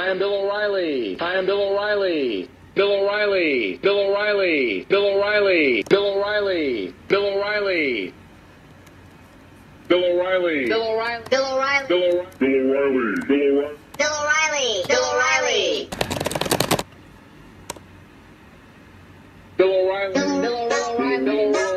[0.00, 1.20] I am Bill O'Reilly.
[1.20, 2.48] I am Bill O'Reilly.
[2.74, 3.76] Bill O'Reilly.
[3.82, 4.86] Bill O'Reilly.
[4.88, 5.84] Bill O'Reilly.
[5.84, 6.94] Bill O'Reilly.
[7.08, 8.14] Bill O'Reilly.
[9.88, 10.68] Bill O'Reilly.
[10.68, 11.28] Bill O'Reilly.
[11.28, 11.84] Bill Bill O'Reilly.
[11.84, 11.86] O'Reilly.
[11.88, 13.26] Bill O'Reilly.
[13.28, 13.92] Bill O'Reilly.
[13.98, 14.84] Bill O'Reilly.
[14.88, 15.90] Bill O'Reilly.
[19.58, 20.14] Bill O'Reilly.
[20.14, 21.24] Bill O'Reilly.
[21.24, 21.69] Bill O'Reilly.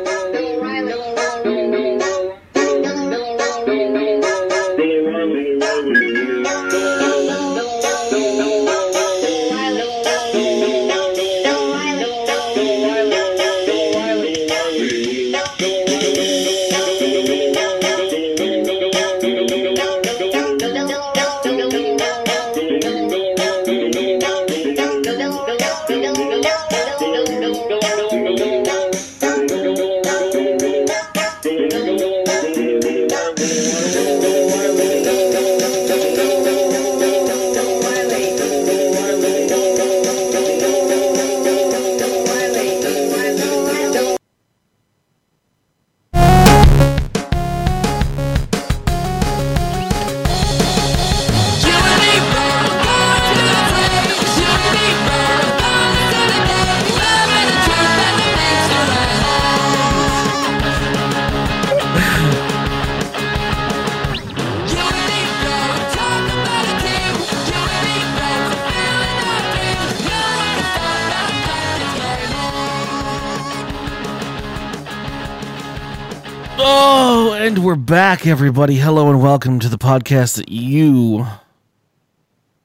[77.74, 78.76] We're back, everybody.
[78.76, 81.26] Hello and welcome to the podcast that you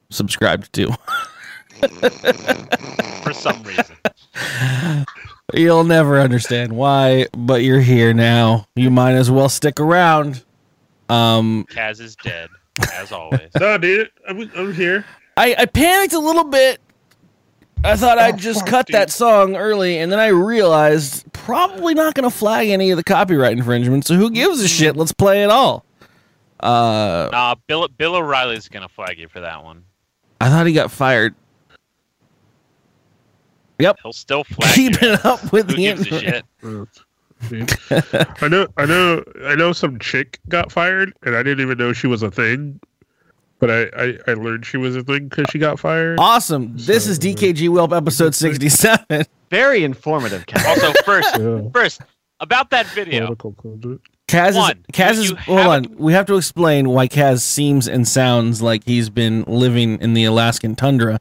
[0.08, 0.86] subscribed to.
[3.24, 3.96] for some reason.
[5.52, 8.68] You'll never understand why, but you're here now.
[8.76, 10.44] You might as well stick around.
[11.08, 12.48] Um, Kaz is dead,
[12.94, 13.50] as always.
[13.58, 15.04] No, dude, I'm, I'm here.
[15.36, 16.78] I, I panicked a little bit.
[17.82, 18.94] I thought I'd just fuck, cut dude.
[18.94, 23.04] that song early, and then I realized probably not going to flag any of the
[23.04, 24.04] copyright infringement.
[24.06, 24.96] So who gives a shit?
[24.96, 25.84] Let's play it all.
[26.60, 29.82] Uh, Nah, Bill Bill O'Reilly's gonna flag you for that one.
[30.42, 31.34] I thought he got fired.
[33.78, 35.14] Yep, He'll still flag keeping you.
[35.24, 36.44] up with Who the gives a shit?
[38.42, 39.72] I know, I know, I know.
[39.72, 42.78] Some chick got fired, and I didn't even know she was a thing.
[43.60, 46.18] But I, I, I learned she was a thing because she got fired.
[46.18, 46.72] Awesome.
[46.76, 49.04] This is DKG Welp episode 67.
[49.50, 50.64] Very informative, Ken.
[50.66, 51.60] Also, first, Yeah.
[51.72, 52.00] first
[52.40, 53.26] about that video.
[53.26, 54.08] Political conduct.
[54.28, 55.84] Kaz is, Kaz is hold on.
[55.84, 60.14] haven't- We have to explain why Kaz seems and sounds like he's been living in
[60.14, 61.20] the Alaskan tundra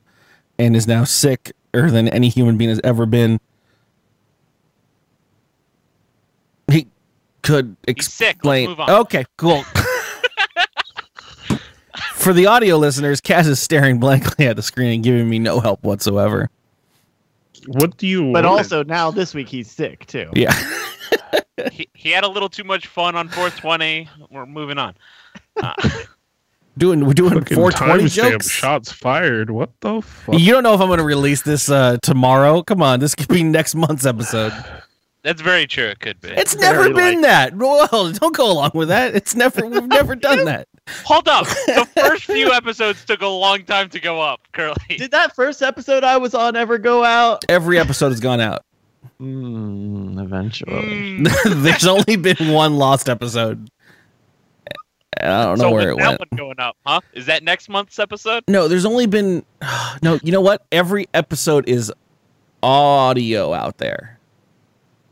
[0.58, 3.40] and is now sicker than any human being has ever been.
[6.72, 6.88] He
[7.42, 8.28] could He's sick.
[8.28, 8.70] Let's explain.
[8.70, 8.90] move on.
[9.02, 9.66] Okay, cool.
[12.20, 15.62] For the audio listeners, Kaz is staring blankly at the screen and giving me no
[15.62, 16.50] help whatsoever.
[17.66, 18.34] What do you?
[18.34, 18.46] But want?
[18.46, 20.30] also now this week he's sick too.
[20.36, 20.54] Yeah.
[21.74, 24.08] He, he had a little too much fun on 420.
[24.32, 24.96] We're moving on.
[25.62, 25.74] Uh,
[26.78, 28.50] Doing we're doing Fucking 420 timestamp jokes.
[28.50, 29.50] Shots fired.
[29.50, 30.40] What the fuck?
[30.40, 32.64] You don't know if I'm going to release this uh, tomorrow.
[32.64, 34.54] Come on, this could be next month's episode.
[35.24, 35.88] that's very true.
[35.88, 36.30] It could be.
[36.30, 37.54] It's never Very been that.
[37.58, 39.14] Well, don't go along with that.
[39.14, 39.66] It's never.
[39.66, 40.70] We've never done that.
[41.06, 41.46] Hold up.
[41.48, 44.76] The first few episodes took a long time to go up, Curly.
[44.90, 47.44] Did that first episode I was on ever go out?
[47.50, 48.64] Every episode has gone out.
[49.22, 50.72] Mm, eventually.
[50.72, 53.70] Mm, There's only been one lost episode.
[55.22, 56.32] I don't know so where it when's that went.
[56.32, 57.02] one going up, huh?
[57.14, 58.44] Is that next month's episode?
[58.48, 59.44] No, there's only been.
[60.02, 60.66] No, you know what?
[60.72, 61.92] Every episode is
[62.64, 64.18] audio out there.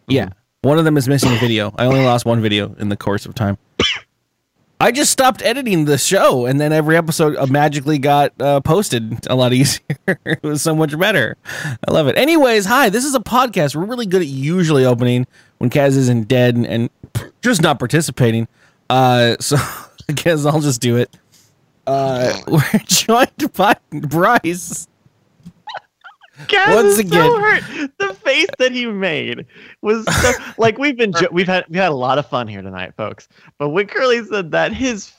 [0.08, 0.30] Yeah,
[0.62, 1.74] one of them is missing video.
[1.78, 3.58] I only lost one video in the course of time.
[4.80, 9.26] I just stopped editing the show, and then every episode uh, magically got uh, posted
[9.28, 9.82] a lot easier.
[10.08, 11.36] it was so much better.
[11.88, 12.18] I love it.
[12.18, 12.90] Anyways, hi.
[12.90, 13.76] This is a podcast.
[13.76, 15.26] We're really good at usually opening
[15.58, 16.90] when Kaz isn't dead and, and
[17.42, 18.48] just not participating.
[18.90, 19.56] Uh, so
[20.10, 21.10] I guess I'll just do it.
[21.88, 24.88] Uh, we're joined by Bryce.
[26.46, 27.92] Kaz Once is so again- hurt.
[28.00, 29.46] The face that he made
[29.82, 32.62] was so, like we've been jo- we've had we had a lot of fun here
[32.62, 33.28] tonight, folks.
[33.58, 35.12] But when Curly said that, his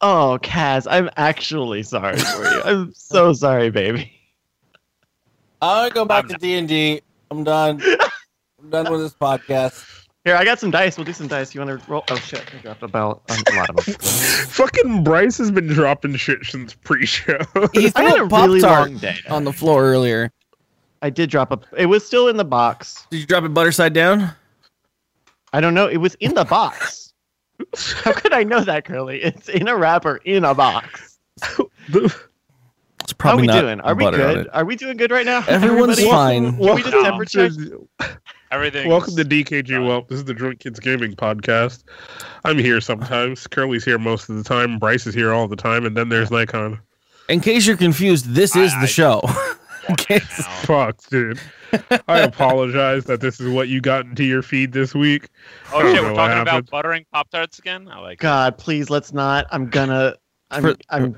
[0.00, 2.62] oh Kaz, I'm actually sorry for you.
[2.64, 4.10] I'm so sorry, baby.
[5.62, 7.00] I want to go back to D and D.
[7.30, 7.80] I'm done.
[8.62, 10.06] I'm done with this podcast.
[10.24, 10.96] Here, I got some dice.
[10.96, 11.54] We'll do some dice.
[11.54, 12.02] You want to roll?
[12.10, 12.42] Oh shit!
[12.54, 13.22] I dropped a belt.
[13.28, 13.94] A lot of them.
[14.48, 17.38] Fucking Bryce has been dropping shit since pre-show.
[17.74, 19.16] He I had a a pop really tart long day.
[19.28, 20.30] on the floor earlier.
[21.04, 21.60] I did drop a.
[21.76, 23.06] It was still in the box.
[23.10, 24.30] Did you drop it butter side down?
[25.52, 25.86] I don't know.
[25.86, 27.12] It was in the box.
[28.02, 29.22] How could I know that, Curly?
[29.22, 31.18] It's in a wrapper in a box.
[31.90, 32.04] The-
[33.00, 33.80] It's How are probably we not doing?
[33.82, 34.46] Are we butter on good?
[34.46, 34.54] it.
[34.54, 35.44] Are we doing good right now?
[35.46, 36.10] Everyone's Everybody?
[36.10, 36.56] fine.
[36.56, 37.50] Can we just Welcome temperature
[38.00, 38.18] check?
[38.50, 38.88] Everything.
[38.88, 40.08] Welcome to DKG Welp.
[40.08, 41.84] This is the Drunk Kids Gaming Podcast.
[42.46, 43.46] I'm here sometimes.
[43.46, 44.78] Curly's here most of the time.
[44.78, 46.80] Bryce is here all the time, and then there's Nikon.
[47.28, 49.20] In case you're confused, this is I- the I- show.
[49.88, 51.40] In case- Fuck, dude.
[52.08, 55.28] I apologize that this is what you got into your feed this week.
[55.72, 57.88] Oh shit, we're what talking about buttering Pop Tarts again?
[57.88, 58.20] I like it.
[58.20, 59.46] God, please let's not.
[59.50, 60.14] I'm gonna.
[60.50, 60.62] I'm.
[60.62, 61.12] For- I'm.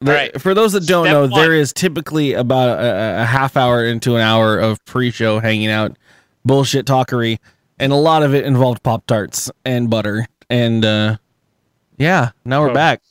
[0.00, 0.40] The- Alright.
[0.40, 1.30] For those that don't Step know, one.
[1.32, 5.98] there is typically about a, a half hour into an hour of pre-show hanging out,
[6.46, 7.38] bullshit talkery,
[7.78, 10.26] and a lot of it involved Pop Tarts and butter.
[10.48, 11.18] And uh,
[11.98, 12.74] yeah, now we're Oh.
[12.74, 13.02] back.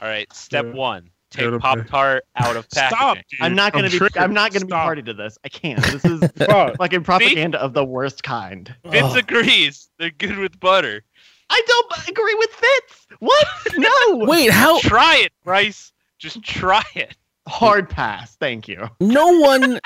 [0.00, 0.72] All right, step Yeah.
[0.72, 1.10] one.
[1.34, 1.86] Go Take Pop.
[1.88, 2.96] Tart out of packaging.
[2.98, 3.18] Stop.
[3.40, 3.98] I'm not gonna be.
[3.98, 4.22] triggered.
[4.22, 4.84] I'm not gonna be Stop.
[4.84, 5.36] party to this.
[5.44, 5.82] I can't.
[5.84, 6.76] This is Fuck.
[6.78, 8.74] fucking propaganda of the worst kind.
[8.84, 9.18] Vince Oh.
[9.18, 9.88] agrees.
[9.98, 11.02] They're good with butter.
[11.50, 13.06] I don't agree with Fitz.
[13.18, 13.46] What?
[13.76, 14.16] No.
[14.26, 14.80] Wait, how?
[14.80, 15.92] Try it, Bryce.
[16.18, 17.16] Just try it.
[17.48, 18.36] Hard pass.
[18.36, 18.88] Thank you.
[19.00, 19.78] No one.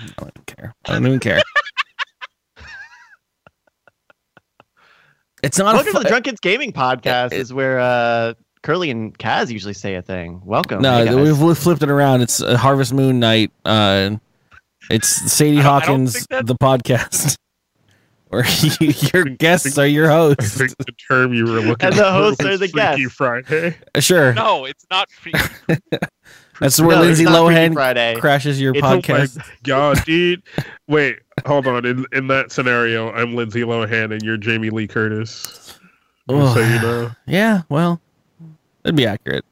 [0.00, 0.74] I don't care.
[0.86, 1.42] I don't even care.
[5.42, 5.74] It's not.
[5.74, 7.32] A Welcome fu- to the Drunk Kids Gaming Podcast.
[7.32, 10.40] It- is where uh, Curly and Kaz usually say a thing.
[10.42, 10.80] Welcome.
[10.80, 12.22] no, Hey, we've we've flipped it around.
[12.22, 13.52] It's uh, Harvest Moon night.
[13.64, 14.16] Uh,
[14.90, 17.36] it's Sadie I don't- I don't Hawkins, the podcast,
[18.30, 18.42] Or
[18.80, 20.56] you, your guests are your I hosts.
[20.56, 23.14] think the term you were looking And the for hosts was are the Freaky guests.
[23.14, 23.76] Friday.
[24.00, 25.32] Sure, No, it's not free.
[26.58, 28.16] that's where No, Lindsay Lohan Friday.
[28.18, 29.40] crashes your It's a- podcast.
[29.62, 30.42] God, dude.
[30.88, 31.84] Wait, hold on.
[31.84, 35.78] In in that scenario, I'm Lindsay Lohan and you're Jamie Lee Curtis.
[36.30, 37.10] Just so you know.
[37.26, 38.00] Yeah, well,
[38.84, 39.44] that'd be accurate.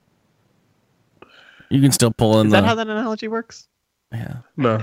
[1.70, 2.60] You can still pull in Is the.
[2.60, 3.66] that how that analogy works?
[4.12, 4.36] yeah.
[4.56, 4.80] No,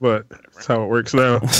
[0.00, 1.40] but that's how it works now.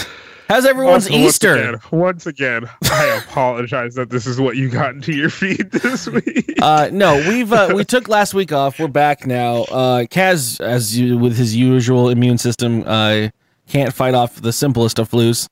[0.48, 1.56] How's everyone's Also, once Easter?
[1.56, 6.06] again- Once again, I apologize that this is what you got into your feed this
[6.08, 6.54] week.
[6.62, 8.78] Uh, no, we've uh, we took last week off.
[8.78, 9.64] We're back now.
[9.64, 13.28] Uh, Kaz, as you with his usual immune system, uh,
[13.68, 15.48] can't fight off the simplest of flus.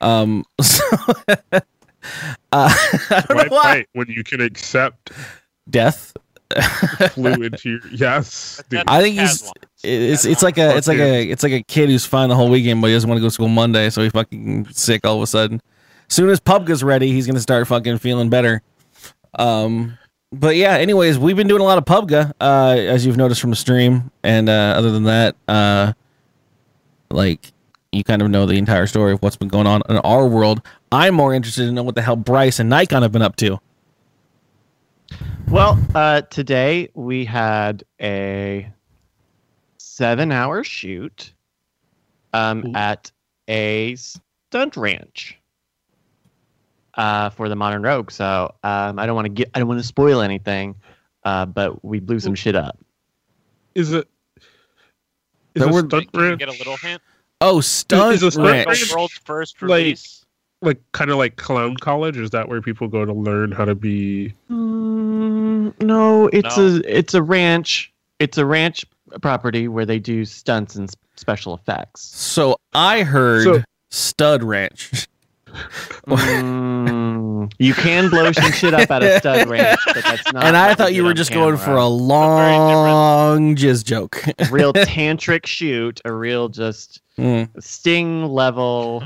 [0.00, 0.84] Um, so,
[1.52, 1.60] uh,
[2.52, 3.62] I don't Why know why.
[3.62, 5.10] fight when you can accept
[5.70, 6.12] Death.
[7.12, 8.60] flu into your yes?
[8.68, 8.82] Dude.
[8.88, 9.50] I think he's
[9.84, 12.50] it's it's like a it's like a it's like a kid who's fine the whole
[12.50, 15.16] weekend, but he doesn't want to go to school Monday, so he's fucking sick all
[15.16, 15.62] of a sudden.
[16.08, 18.62] Soon as PUBG's ready, he's gonna start fucking feeling better.
[19.38, 19.96] Um,
[20.32, 20.76] but yeah.
[20.76, 24.10] Anyways, we've been doing a lot of PUBG, uh, as you've noticed from the stream,
[24.24, 25.92] and uh, other than that, uh,
[27.10, 27.52] like
[27.92, 30.62] you kind of know the entire story of what's been going on in our world.
[30.92, 33.60] I'm more interested to know what the hell Bryce and Nikon have been up to.
[35.50, 38.70] Well, uh, today we had a
[39.78, 41.32] seven-hour shoot
[42.32, 43.10] um, at
[43.48, 45.36] a stunt ranch
[46.94, 48.12] uh, for the Modern Rogue.
[48.12, 50.76] So um, I don't want to get, I don't want to spoil anything,
[51.24, 52.78] uh, but we blew some shit up.
[53.74, 54.08] Is it?
[55.56, 57.02] Is There a were- stunt Can ranch get a little hint?
[57.40, 58.66] Oh, stunt Is a stunt ranch.
[58.68, 59.98] ranch- World's first Like-
[60.62, 62.18] like kind of like clown college?
[62.18, 64.34] Is that where people go to learn how to be?
[64.50, 64.99] Mm,
[65.80, 66.66] no, it's No.
[66.76, 67.92] a it's a ranch.
[68.18, 68.84] It's a ranch
[69.22, 72.02] property where they do stunts and special effects.
[72.02, 75.08] So I heard So- Stud Ranch.
[76.06, 80.44] Mm, you can blow some shit up at a stud ranch, but that's not.
[80.44, 81.88] and I thought you were on just going for a camera.
[81.88, 84.22] long jizz joke.
[84.50, 89.04] real tantric shoot, a real just Mm, sting level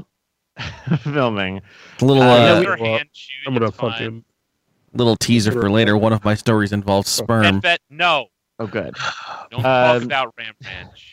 [1.01, 1.61] filming.
[2.01, 3.91] little Uh, uh, yeah, we- well, hand shoot, I'm gonna it's fine.
[3.93, 4.25] fucking.
[4.95, 5.97] Little teaser for later.
[5.97, 7.61] One of my stories involves sperm.
[7.61, 8.27] Bet, bet, no.
[8.59, 8.95] Oh, good.
[9.51, 11.11] Don't talk Um, about Ram Ranch.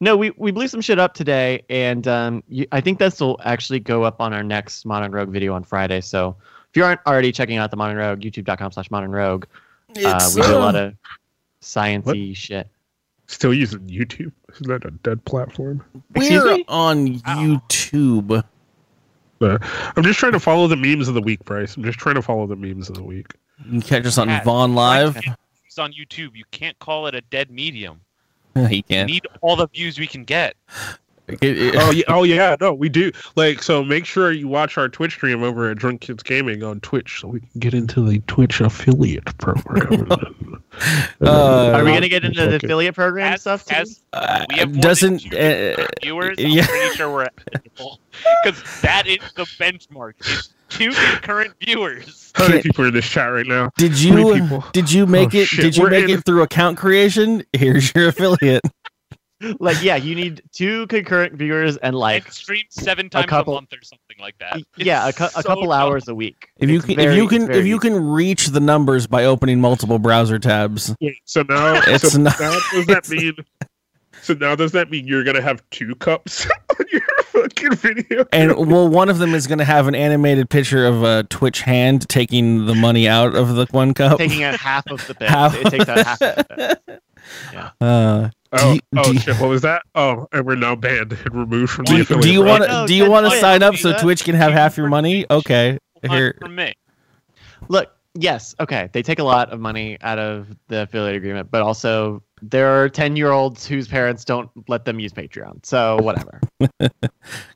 [0.00, 3.40] No, we, we blew some shit up today, and um, you, I think this will
[3.44, 6.02] actually go up on our next Modern Rogue video on Friday.
[6.02, 6.36] So
[6.68, 9.46] if you aren't already checking out the Modern Rogue, youtube.com slash Modern Rogue,
[10.04, 10.94] uh, we do a lot of
[11.62, 12.68] sciencey shit.
[13.26, 14.32] Still using YouTube?
[14.52, 15.82] Isn't that a dead platform?
[16.14, 18.44] We're on YouTube.
[19.40, 21.76] I'm just trying to follow the memes of the week, Bryce.
[21.76, 23.34] I'm just trying to follow the memes of the week.
[23.64, 24.44] You can catch us on Cat.
[24.44, 25.16] Vaughn Live.
[25.66, 26.34] It's on YouTube.
[26.34, 28.00] You can't call it a dead medium.
[28.54, 30.56] you We need all the views we can get.
[31.28, 33.10] It- it- oh yeah, oh yeah, no, we do.
[33.34, 36.80] Like, so make sure you watch our Twitch stream over at Drunk Kids Gaming on
[36.80, 40.08] Twitch, so we can get into the Twitch affiliate program.
[41.22, 43.74] Uh, Are we going to get into the affiliate program As, stuff too?
[43.76, 46.66] as uh, we have more than doesn't two uh, viewers, I'm yeah.
[46.66, 47.28] pretty sure we're
[48.44, 50.12] because that is the benchmark.
[50.20, 52.30] Is two concurrent viewers.
[52.34, 53.70] How many people are in this chat right now?
[53.78, 56.42] did you did you make Oh, it shit, did you we're make in- it through
[56.42, 57.42] account creation?
[57.54, 58.62] Here's your affiliate.
[59.58, 63.54] Like yeah, you need two concurrent viewers and like and stream seven times a, couple-
[63.54, 64.60] month or something like that.
[64.76, 65.72] yeah, a, It's cou- a couple dumb.
[65.72, 66.48] hours a week.
[66.58, 69.24] If you can, very- if you it's can, if you can reach the numbers by
[69.26, 73.34] opening multiple browser tabs, Wait, so now, It's so not- now does that mean?
[74.22, 78.24] So now does that mean you're gonna have two cups on your fucking video?
[78.32, 81.60] and well, one of them is going to have an animated picture of a Twitch
[81.60, 84.18] hand taking the money out of the one cup.
[84.18, 85.28] taking out half of the bit.
[85.28, 85.54] Half.
[85.56, 87.02] It takes out half of the bit.
[87.80, 89.40] Uh, oh, you- oh you- shit!
[89.40, 89.82] What was that?
[89.94, 92.24] Oh, and we're now banned and removed from the you, affiliate.
[92.24, 94.00] do you want to do you want to oh, sign up so that.
[94.00, 95.26] Twitch can have half your money?
[95.30, 96.36] Okay, here.
[96.40, 96.72] from me.
[97.68, 101.62] Look, yes, okay, they take a lot of money out of the affiliate agreement, but
[101.62, 105.64] also there are ten-year-olds whose parents don't let them use Patreon.
[105.64, 106.40] So whatever.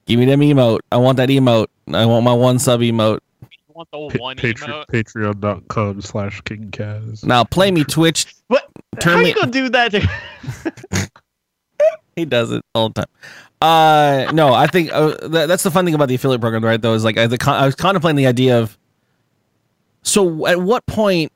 [0.07, 0.81] Give me them emote.
[0.91, 1.69] I want that emote.
[1.93, 3.21] I want my one sub emote.
[3.43, 7.25] You want the Pa- one Patre- Patreon.com slash King Kaz.
[7.25, 8.35] Now play me Twitch.
[8.49, 8.70] What?
[9.01, 9.95] Turn How you gonna do that?
[12.17, 13.07] He does it all the time.
[13.63, 16.81] Uh, no, I think uh, that, that's the fun thing about the affiliate program, right?
[16.81, 18.77] Though is like I, the I was contemplating the idea of.
[20.03, 21.31] So at what point,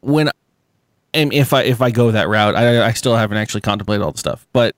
[0.00, 0.30] when,
[1.12, 4.12] and if I if I go that route, I I still haven't actually contemplated all
[4.12, 4.76] the stuff, but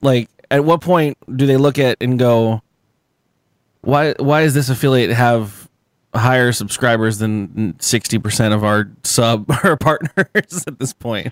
[0.00, 2.62] like at what point do they look at and go,
[3.82, 5.59] why why does this affiliate have
[6.14, 11.26] higher subscribers than sixty percent of our sub or partners at this point?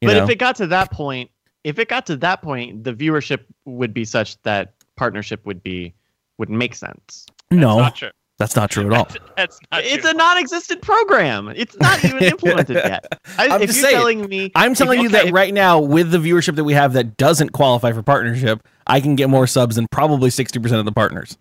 [0.00, 0.24] You but know?
[0.24, 1.30] if it got to that point,
[1.64, 5.94] if it got to that point, the viewership would be such that partnership would be
[6.38, 7.26] would make sense.
[7.50, 8.10] no, Not true.
[8.38, 9.06] that's not true at all.
[9.36, 10.10] That's not It's true.
[10.10, 11.48] a non-existent program.
[11.54, 13.06] It's not even implemented yet.
[13.38, 13.96] I, I'm if just you're saying.
[13.98, 16.64] telling me, I'm if telling you okay, that if- right now, with the viewership that
[16.64, 20.78] we have that doesn't qualify for partnership, I can get more subs than probably 60%
[20.78, 21.36] of the partners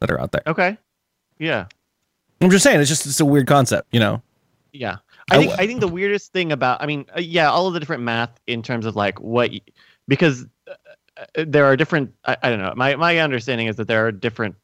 [0.00, 0.42] that are out there.
[0.46, 0.78] Okay.
[1.40, 1.66] Yeah.
[2.40, 4.22] I'm just saying, it's just it's a weird concept, you know?
[4.72, 4.96] Yeah.
[5.30, 7.80] I think I think the weirdest thing about I mean uh, yeah all of the
[7.80, 9.60] different math in terms of like what y-
[10.06, 10.74] because uh,
[11.16, 14.12] uh, there are different I, I don't know my my understanding is that there are
[14.12, 14.54] different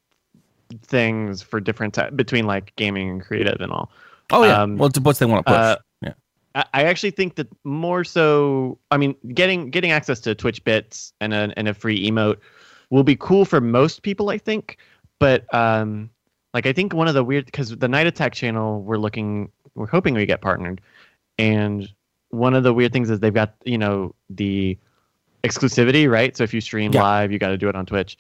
[0.83, 3.91] things for different between like gaming and creative and all.
[4.33, 4.61] Oh, yeah.
[4.63, 5.59] Um, well, it's what they want to push.
[5.59, 6.13] uh, yeah.
[6.55, 11.13] I, I actually think that more so I mean getting getting access to Twitch bits
[11.21, 12.37] and a and a free emote
[12.91, 14.77] will be cool for most people I think
[15.19, 16.11] but um
[16.55, 19.87] like I think one of the weird because the Night Attack channel we're looking we're
[19.87, 20.81] hoping we get partnered
[21.39, 21.89] and
[22.31, 24.77] one of the weird things is they've got you know the
[25.45, 27.03] exclusivity right so if you stream Yeah.
[27.03, 28.19] live you got to do it on Twitch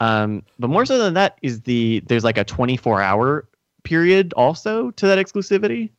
[0.00, 3.46] um but more so than that is the there's like a 24 hour
[3.82, 5.90] period also to that exclusivity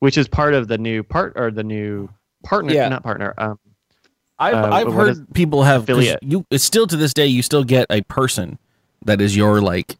[0.00, 2.08] which is part of the new part or the new
[2.44, 2.88] partner Yeah.
[2.88, 3.58] not partner um
[4.40, 6.22] I've, uh, I've heard is- people have affiliate.
[6.22, 8.56] you, it's still to this day, you still get a person
[9.04, 9.96] that is your, like,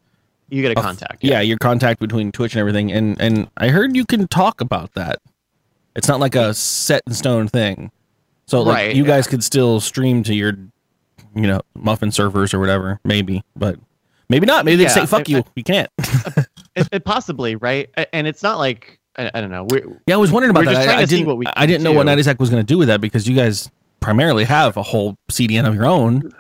[0.51, 2.91] you get a contact yeah, your contact between Twitch and everything.
[2.93, 5.19] And, and I heard you can talk about that.
[5.95, 7.91] It's not like a set in stone thing.
[8.47, 9.09] So, like, Right, you yeah.
[9.09, 10.55] guys could still stream to your,
[11.35, 13.79] you know, muffin servers or whatever, maybe, but
[14.31, 14.65] maybe not.
[14.65, 15.45] Maybe they Yeah, say, fuck I- you.
[15.55, 15.91] You can't.
[16.77, 20.19] It, it possibly right and it's not like I, I don't know we're, Yeah, I
[20.19, 20.89] was wondering about that.
[20.89, 21.49] I, I didn't.
[21.57, 22.11] I didn't know what do.
[22.11, 25.17] Night Attack was going to do with that because you guys primarily have a whole
[25.29, 26.31] CDN of your own.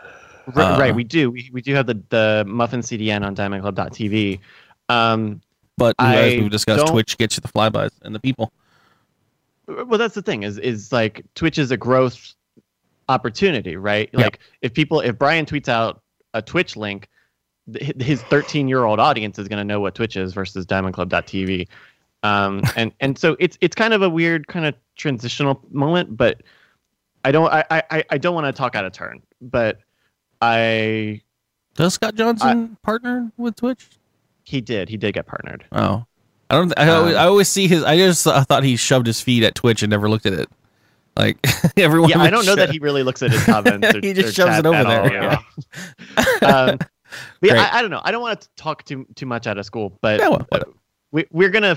[0.55, 1.31] Right, Uh, right, we do.
[1.31, 4.40] We, we do have the, the Muffin CDN on DiamondClub.tv.
[4.88, 5.40] Um,
[5.76, 8.52] But you I we've discussed Twitch gets you the flybys and the people.
[9.67, 12.35] well, that's the thing is is like Twitch is a growth
[13.09, 14.09] opportunity, right?
[14.12, 14.21] Yeah.
[14.21, 16.02] Like if people, if Brian tweets out
[16.35, 17.09] a Twitch link,
[18.00, 21.69] his 13 year old audience is going to know what Twitch is versus DiamondClub.tv.
[22.23, 26.43] Um, and and so it's it's kind of a weird kind of transitional moment, but
[27.25, 29.81] I don't I I, I don't want to talk out of turn, but
[30.40, 31.23] I
[31.75, 33.87] Does Scott Johnson partner with Twitch?
[34.45, 35.64] he did he did get partnered.
[35.73, 36.07] Oh,
[36.50, 36.78] I don't.
[36.78, 37.85] I, always, Um, I always see his.
[37.85, 40.49] I just I thought he shoved his feet at Twitch and never looked at it.
[41.16, 41.38] Like
[41.76, 42.11] everyone.
[42.11, 43.88] yeah, I don't know that he really looks at his comments.
[43.95, 46.49] Or, He just shoves it over there, all, yeah.
[46.49, 46.78] um,
[47.42, 48.00] yeah, I, I don't know.
[48.04, 50.21] I don't want to talk too too much out of school, but
[51.11, 51.76] we, we're gonna.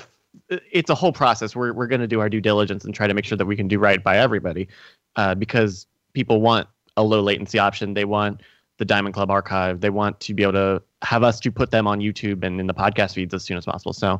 [0.50, 1.56] It's a whole process.
[1.56, 3.68] We're we're gonna do our due diligence and try to make sure that we can
[3.68, 4.68] do right by everybody,
[5.18, 7.94] uh, because people want a low latency option.
[7.94, 8.42] They want
[8.82, 9.80] the Diamond Club archive.
[9.80, 12.66] They want to be able to have us to put them on YouTube and in
[12.66, 13.94] the podcast feeds as soon as possible.
[13.94, 14.20] So,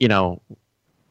[0.00, 0.40] you know,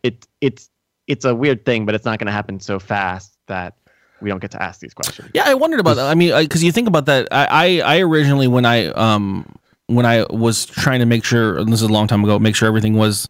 [0.01, 0.67] it it's
[1.05, 3.75] it's a weird thing, but it's not going to happen so fast that
[4.19, 5.29] we don't get to ask these questions.
[5.35, 6.07] Yeah, I wondered about that.
[6.07, 7.27] I mean, because you think about that.
[7.31, 11.83] I, I I originally when I um when I was trying to make sure this
[11.83, 13.29] is a long time ago, make sure everything was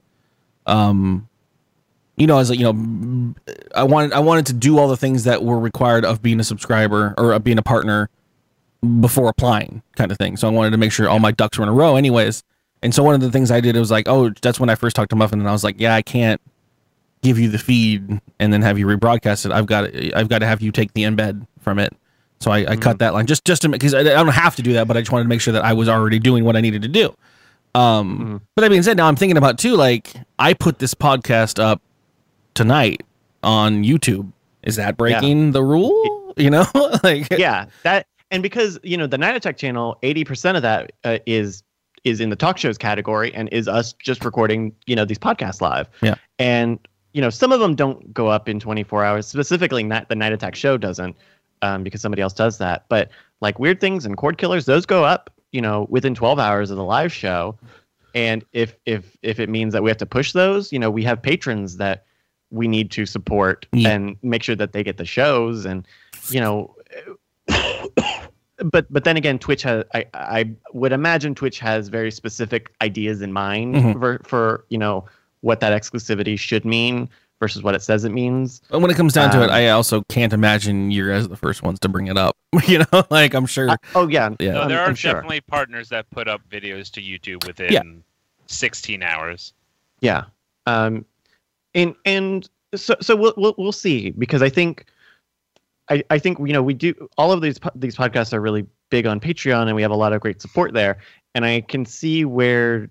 [0.66, 1.28] um
[2.16, 3.36] you know, as like, you know,
[3.76, 6.46] I wanted I wanted to do all the things that were required of being a
[6.46, 8.10] subscriber or of being a partner
[9.00, 10.38] before applying, kind of thing.
[10.38, 12.44] So I wanted to make sure all my ducks were in a row, anyways.
[12.84, 14.96] And so one of the things I did was like, oh, that's when I first
[14.96, 16.42] talked to Muffin, and I was like, yeah, I can't
[17.22, 19.52] give you the feed and then have you rebroadcast it.
[19.52, 21.96] I've got I've got to have you take the embed from it.
[22.40, 24.64] So I, I cut that line just just to because I, I don't have to
[24.64, 26.56] do that, but I just wanted to make sure that I was already doing what
[26.56, 27.16] I needed to do.
[27.76, 28.42] Um, Mhm.
[28.56, 29.76] but that being said, now I'm thinking about too.
[29.76, 31.80] Like I put this podcast up
[32.56, 33.04] tonight
[33.44, 34.32] on YouTube.
[34.64, 36.34] Is that breaking the rule?
[36.38, 36.66] You know,
[37.04, 40.92] like yeah, that and because you know the Night Attack channel, eighty percent of that
[41.04, 41.64] uh, is
[42.04, 45.62] is in the talk shows category and is us just recording you know these podcasts
[45.62, 45.88] live.
[46.02, 46.16] Yeah.
[46.40, 46.80] and
[47.14, 49.28] you know some of them don't go up in twenty four hours.
[49.28, 51.16] Specifically, not the Night Attack show doesn't
[51.62, 52.86] um, because somebody else does that.
[52.90, 53.12] But
[53.42, 56.78] like weird things and cord killers, those go up you know within twelve hours of
[56.78, 57.58] the live show.
[58.16, 61.04] And if if if it means that we have to push those, you know, we
[61.04, 62.06] have patrons that
[62.50, 63.90] we need to support Yeah.
[63.92, 65.88] and make sure that they get the shows and
[66.30, 66.76] you know
[68.66, 73.22] but but then again twitch has i i would imagine twitch has very specific ideas
[73.22, 73.94] in mind Mhm.
[74.00, 75.06] for for you know
[75.42, 79.14] what that exclusivity should mean versus what it says it means But when it comes
[79.14, 81.90] down to it, Um, I also can't imagine you guys are the first ones to
[81.90, 82.38] bring it up.
[82.68, 83.72] You know, like I'm sure.
[83.72, 84.52] I- oh yeah Yeah.
[84.52, 85.14] No, I'm- there are I'm sure.
[85.14, 87.82] definitely partners that put up videos to YouTube within Yeah.
[88.46, 89.54] 16 hours.
[90.02, 90.26] Yeah.
[90.68, 91.06] Um,
[91.74, 94.86] and and so so we'll we'll, we'll see because I think
[95.90, 99.06] I, I think you know we do all of these these podcasts are really big
[99.06, 100.98] on Patreon and we have a lot of great support there
[101.36, 102.90] and I can see where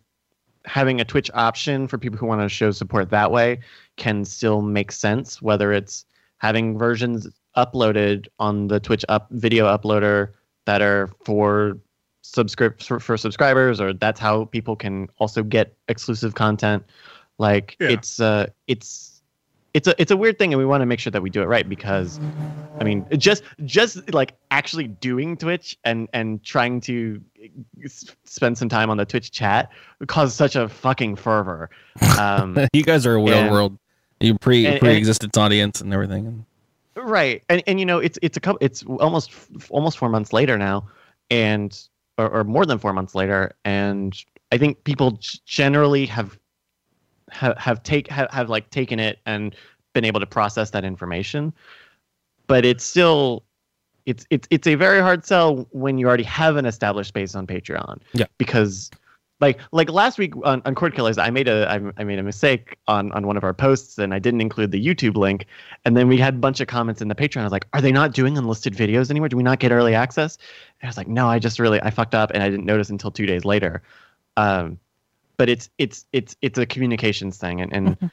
[0.67, 3.61] having a Twitch option for people who want to show support that way
[3.97, 6.05] can still make sense whether it's
[6.39, 10.33] having versions uploaded on the Twitch up video uploader
[10.67, 11.79] that are for
[12.23, 16.85] subscript for, for subscribers or that's how people can also get exclusive content
[17.39, 17.89] like Yeah.
[17.89, 19.20] it's uh it's
[19.75, 21.43] it's a it's a weird thing and we want to make sure that we do
[21.43, 22.19] it right because
[22.81, 27.21] i mean just just like actually doing twitch and and trying to
[28.25, 29.71] spend some time on the twitch chat
[30.07, 31.71] caused such a fucking fervor
[32.19, 33.79] um you guys are a real and- world.
[34.19, 36.45] You pre and- and- pre existence audience and everything.
[36.97, 39.31] right and and you know it's it's a couple it's almost
[39.71, 40.87] almost four months later now
[41.31, 41.81] and
[42.19, 46.37] or, or more than four months later and i think people generally have
[47.31, 49.55] have have take have, have like taken it and
[49.95, 51.53] been able to process that information
[52.47, 53.45] but it's still
[54.07, 57.47] it's it's it's a very hard sell when you already have an established space on
[57.47, 58.27] patreon Yeah.
[58.39, 58.91] because
[59.41, 62.23] like like last week on, on cord killers i made a I, I made a
[62.23, 65.47] mistake on on one of our posts and i didn't include the youtube link
[65.85, 67.41] and then we had a bunch of comments in the Patreon.
[67.41, 69.31] I was like, "Are they not doing unlisted videos anymore?
[69.31, 70.37] Do we not get early access?"
[70.81, 72.91] And I was like, "No, I just really I fucked up, and I didn't notice
[72.91, 73.83] until two days later."
[74.37, 74.79] Um,
[75.41, 78.11] but it's it's it's it's a communications thing, and and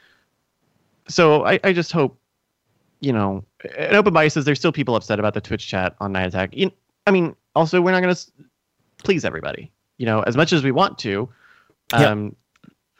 [1.08, 2.18] so I I just hope,
[3.00, 3.44] you know,
[3.76, 6.56] an open bias is there's still people upset about the Twitch chat on Night Attack.
[6.56, 6.70] You,
[7.06, 8.26] I mean, also we're not going to
[9.04, 11.28] please everybody, you know, as much as we want to.
[11.92, 12.06] Yeah.
[12.12, 12.34] Um,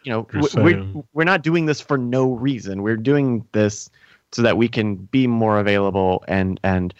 [0.05, 1.05] you know, Just w- we're, saying.
[1.15, 2.83] we're not doing this for no reason.
[2.83, 3.89] We're doing this
[4.33, 6.93] so that we can be more available and and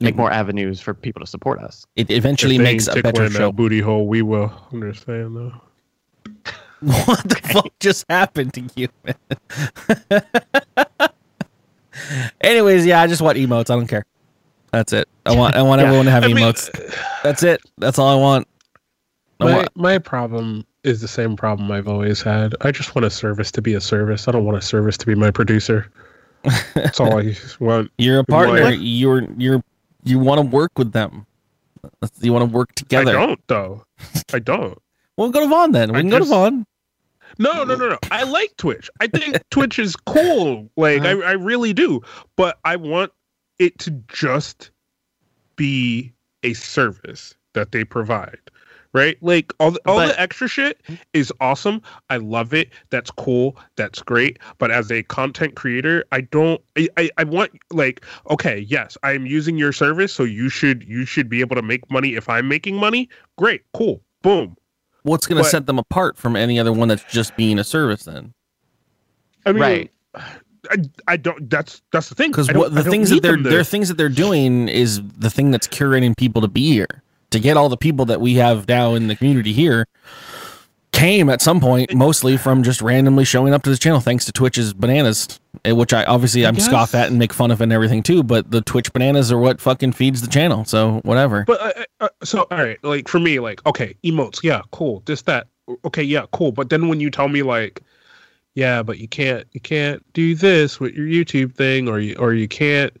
[0.00, 0.18] make Mhm.
[0.24, 1.84] more avenues for people to support us.
[1.96, 3.52] It eventually makes a better show.
[3.52, 4.06] booty hole.
[4.08, 5.52] We will understand though.
[7.06, 10.22] what the fuck just happened to you, man?
[12.40, 13.70] Anyways, yeah, I just want emotes.
[13.70, 14.04] I don't care.
[14.72, 15.08] That's it.
[15.26, 15.86] I want I want Yeah.
[15.86, 16.70] everyone to have I mean, emotes.
[17.22, 17.60] That's it.
[17.78, 18.48] That's all I want.
[19.40, 22.54] I My, want my problem is the same problem I've always had.
[22.62, 24.26] I just want a service to be a service.
[24.28, 25.90] I don't want a service to be my producer.
[26.74, 27.90] That's all I want.
[27.98, 28.56] you're a Good morning.
[28.56, 28.70] partner.
[28.80, 29.62] You're you're
[30.04, 31.26] you want to work with them.
[32.20, 33.10] You want to work together.
[33.18, 33.84] I don't though.
[34.32, 34.78] I don't.
[35.18, 35.92] Well, go to Vaughn then.
[35.92, 36.66] We I can go to just- Vaughn.
[37.38, 37.98] No, no, no, no.
[38.10, 38.90] I like Twitch.
[39.00, 40.70] I think Twitch is cool.
[40.76, 41.22] Like uh-huh.
[41.24, 42.00] I, I really do.
[42.36, 43.12] But I want
[43.58, 44.70] it to just
[45.56, 48.38] be a service that they provide.
[48.94, 49.16] Right?
[49.22, 50.82] Like all the, all But- the extra shit
[51.14, 51.80] is awesome.
[52.10, 52.68] I love it.
[52.90, 53.56] That's cool.
[53.76, 54.38] That's great.
[54.58, 59.12] But as a content creator, I don't I, I, I want like okay, yes, I
[59.12, 62.28] am using your service, so you should you should be able to make money if
[62.28, 63.08] I'm making money.
[63.38, 64.02] Great, cool.
[64.20, 64.56] Boom.
[65.02, 68.04] What's going to set them apart from any other one that's just being a service
[68.04, 68.34] then?
[69.44, 69.90] I mean, Right.
[70.70, 70.76] I,
[71.08, 71.50] I don't.
[71.50, 72.30] That's that's the thing.
[72.30, 75.50] Because what the things that they're them they're things that they're doing is the thing
[75.50, 78.94] that's curating people to be here to get all the people that we have now
[78.94, 79.88] in the community here
[80.92, 84.32] came at some point mostly from just randomly showing up to this channel thanks to
[84.32, 87.72] Twitch's bananas, eh, which I obviously I I'm scoff at and make fun of and
[87.72, 88.22] everything too.
[88.22, 90.64] But the Twitch bananas are what fucking feeds the channel.
[90.64, 91.44] So whatever.
[91.46, 91.81] But uh,
[92.24, 95.02] so all right, like for me, like okay, emotes, yeah, cool.
[95.06, 95.48] This that,
[95.84, 96.52] okay, yeah, cool.
[96.52, 97.82] But then when you tell me like,
[98.54, 102.34] yeah, but you can't you can't do this with your YouTube thing, or you or
[102.34, 102.92] you can't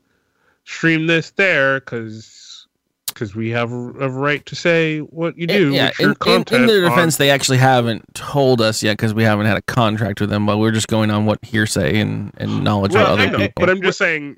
[0.64, 2.66] stream this there because
[3.08, 6.08] because we have a, a right to say what you do Eh, yeah, with your
[6.10, 6.60] in, in, content.
[6.62, 9.62] in their on- defense, they actually haven't told us yet because we haven't had a
[9.62, 10.46] contract with them.
[10.46, 13.38] But we're just going on what hearsay and, and knowledge well, of I other know,
[13.38, 13.60] people.
[13.60, 14.36] but I'm just saying,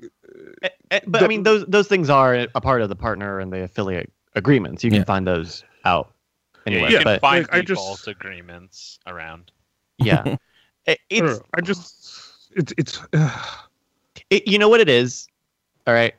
[0.63, 3.51] A- Eh, But I mean, those those things are a part of the partner and
[3.51, 4.83] the affiliate agreements.
[4.83, 5.05] You can Yeah.
[5.05, 6.13] find those out
[6.65, 6.91] Yeah, anyway.
[6.91, 9.51] you can find Like, I default just- agreements around.
[9.97, 10.35] yeah,
[10.85, 13.01] It- it's I just it's it's
[14.29, 15.27] it, you know what it is.
[15.87, 16.13] All right.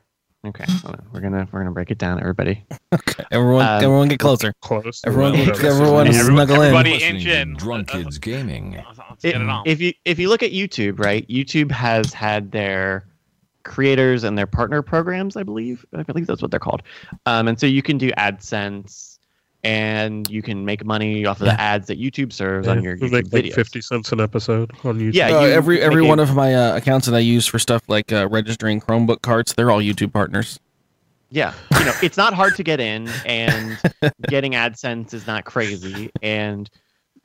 [0.47, 0.65] Okay.
[0.69, 1.07] hold on.
[1.13, 2.65] We're gonna we're gonna break it down, everybody.
[2.95, 4.53] okay, Everyone, Um, everyone, get closer.
[4.61, 5.03] close.
[5.05, 6.63] Everyone, get, everyone, Everyone- snuggle in.
[6.63, 7.55] everybody Listening inch in.
[7.55, 8.73] Drunk Kids Gaming.
[8.87, 9.65] Let's, let's get it on.
[9.67, 11.27] If you if you look at YouTube, right?
[11.29, 13.09] YouTube has had their
[13.67, 15.85] creators and their partner programs, I believe.
[15.95, 16.83] I believe that's what they're called.
[17.27, 19.19] Um, and so you can do AdSense,
[19.65, 21.57] and you can make money off of Yeah.
[21.57, 23.55] the ads that YouTube serves on your we YouTube make like videos.
[23.55, 25.15] fifty cents an episode on YouTube.
[25.15, 27.47] Yeah, Uh, you every every make a- one of my uh, accounts that I use
[27.47, 30.59] for stuff like uh, registering Chromebook carts, they're all YouTube partners.
[31.29, 33.77] Yeah, you know, it's not hard to get in, and
[34.29, 36.11] getting AdSense is not crazy.
[36.23, 36.71] And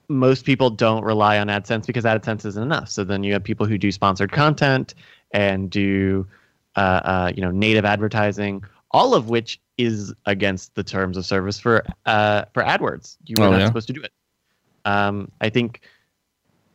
[0.10, 2.90] most people don't rely on AdSense because AdSense isn't enough.
[2.90, 4.96] So then you have people who do sponsored content
[5.34, 6.28] and do,
[6.76, 11.60] uh, uh, you know, native advertising, all of which is against the terms of service
[11.60, 13.18] for uh, for AdWords.
[13.26, 13.66] You are Oh, not yeah?
[13.68, 14.12] supposed to do it.
[14.86, 15.82] Um, I think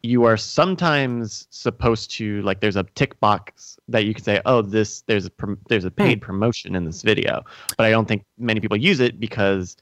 [0.02, 4.62] you are sometimes supposed to like there's a tick box that you can say oh
[4.62, 7.42] this there's a prom- there's a paid promotion in this video
[7.76, 9.76] but i don't think many people use it because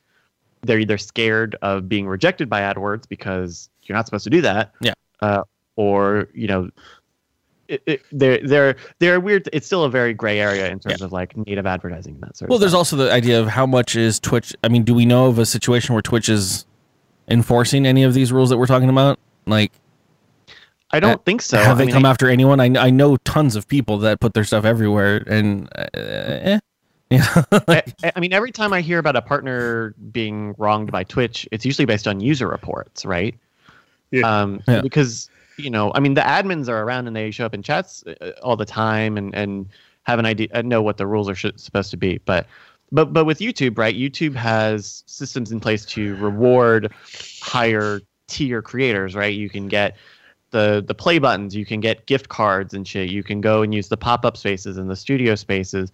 [0.62, 4.72] they're either scared of being rejected by adwords because you're not supposed to do that
[4.80, 4.94] Yeah.
[5.20, 5.42] uh,
[5.76, 6.70] or you know
[7.68, 11.12] it, it, they're they're they're weird it's still a very gray area in terms of
[11.12, 12.78] like native advertising and that sort of Well, there's stuff.
[12.78, 14.54] also the idea of how much is Twitch.
[14.62, 16.66] I mean, do we know of a situation where Twitch is
[17.28, 19.18] enforcing any of these rules that we're talking about?
[19.46, 19.72] Like,
[20.90, 22.60] i don't think so have I they mean, come I- after anyone?
[22.60, 26.58] I, I know tons of people that put their stuff everywhere, and uh, eh,
[27.10, 27.20] you
[27.66, 31.48] like, I, I mean, every time I hear about a partner being wronged by Twitch,
[31.52, 33.34] it's usually based on user reports, right?
[34.10, 34.40] Yeah.
[34.42, 34.80] Um, Yeah.
[34.82, 38.04] Because you know, I mean, the admins are around and they show up in chats
[38.06, 39.68] uh, all the time and and
[40.04, 42.18] have an idea, uh, know what the rules are sh- supposed to be.
[42.24, 42.46] But
[42.92, 43.94] but but with YouTube, right?
[43.94, 46.92] YouTube has systems in place to reward
[47.40, 49.34] higher tier creators, right?
[49.34, 49.96] You can get
[50.50, 53.10] the the play buttons, you can get gift cards and shit.
[53.10, 55.90] You can go and use the pop up spaces and the studio spaces,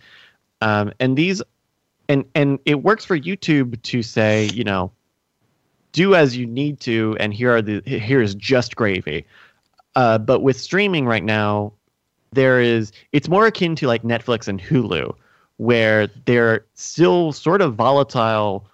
[0.60, 1.42] um, and these
[2.08, 4.92] and and it works for YouTube to say, you know,
[5.92, 9.24] do as you need to, and here are the here is just gravy.
[9.96, 11.72] Uh, but with streaming right now,
[12.32, 15.14] there is it's more akin to like Netflix and Hulu,
[15.56, 18.66] where they're still sort of volatile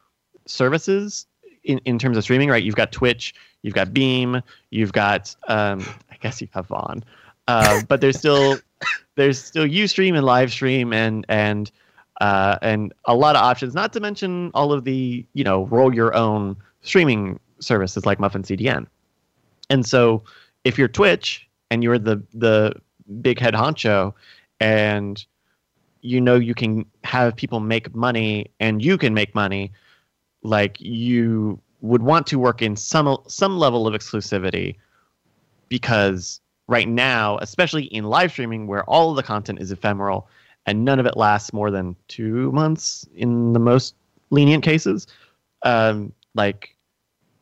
[0.46, 1.26] services
[1.64, 2.50] in, in terms of streaming.
[2.50, 7.02] Right, you've got Twitch, you've got Beam, you've got um, I guess you have Vaughn,
[7.48, 8.58] uh, but there's still
[9.14, 11.70] there's still UStream and live stream and and
[12.20, 13.74] uh, and a lot of options.
[13.74, 18.42] Not to mention all of the you know roll your own streaming services like Muffin
[18.42, 18.86] CDN.
[19.68, 20.22] And so
[20.66, 22.74] if you're Twitch and you're the the
[23.22, 24.12] big head honcho
[24.58, 25.24] and
[26.00, 29.70] you know you can have people make money and you can make money
[30.42, 34.74] like you would want to work in some some level of exclusivity
[35.68, 40.28] because right now especially in live streaming where all of the content is ephemeral
[40.66, 43.94] and none of it lasts more than two months in the most
[44.30, 45.06] lenient cases
[45.62, 46.75] um, like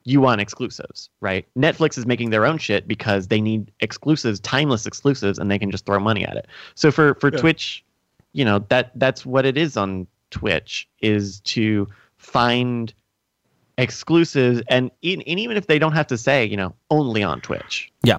[0.05, 1.47] you want exclusives, right?
[1.57, 5.71] Netflix is making their own shit because they need exclusives, timeless exclusives, and they can
[5.71, 6.47] just throw money at it.
[6.75, 7.39] So for for Yeah.
[7.41, 7.85] Twitch,
[8.33, 11.89] you know that that's what it is on Twitch is to
[12.19, 12.93] find
[13.79, 17.91] exclusives, and, and even if they don't have to say, you know, only on Twitch.
[18.03, 18.19] Yeah.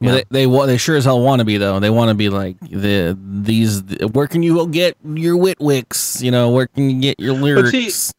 [0.00, 1.80] But they they, wa- they sure as hell want to be though.
[1.80, 3.82] They want to be like the these.
[4.12, 6.22] Where can you go get your Witwicks?
[6.22, 8.12] You know, where can you get your But see, lyrics?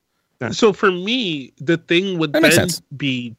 [0.52, 3.36] So for me, the thing would That then be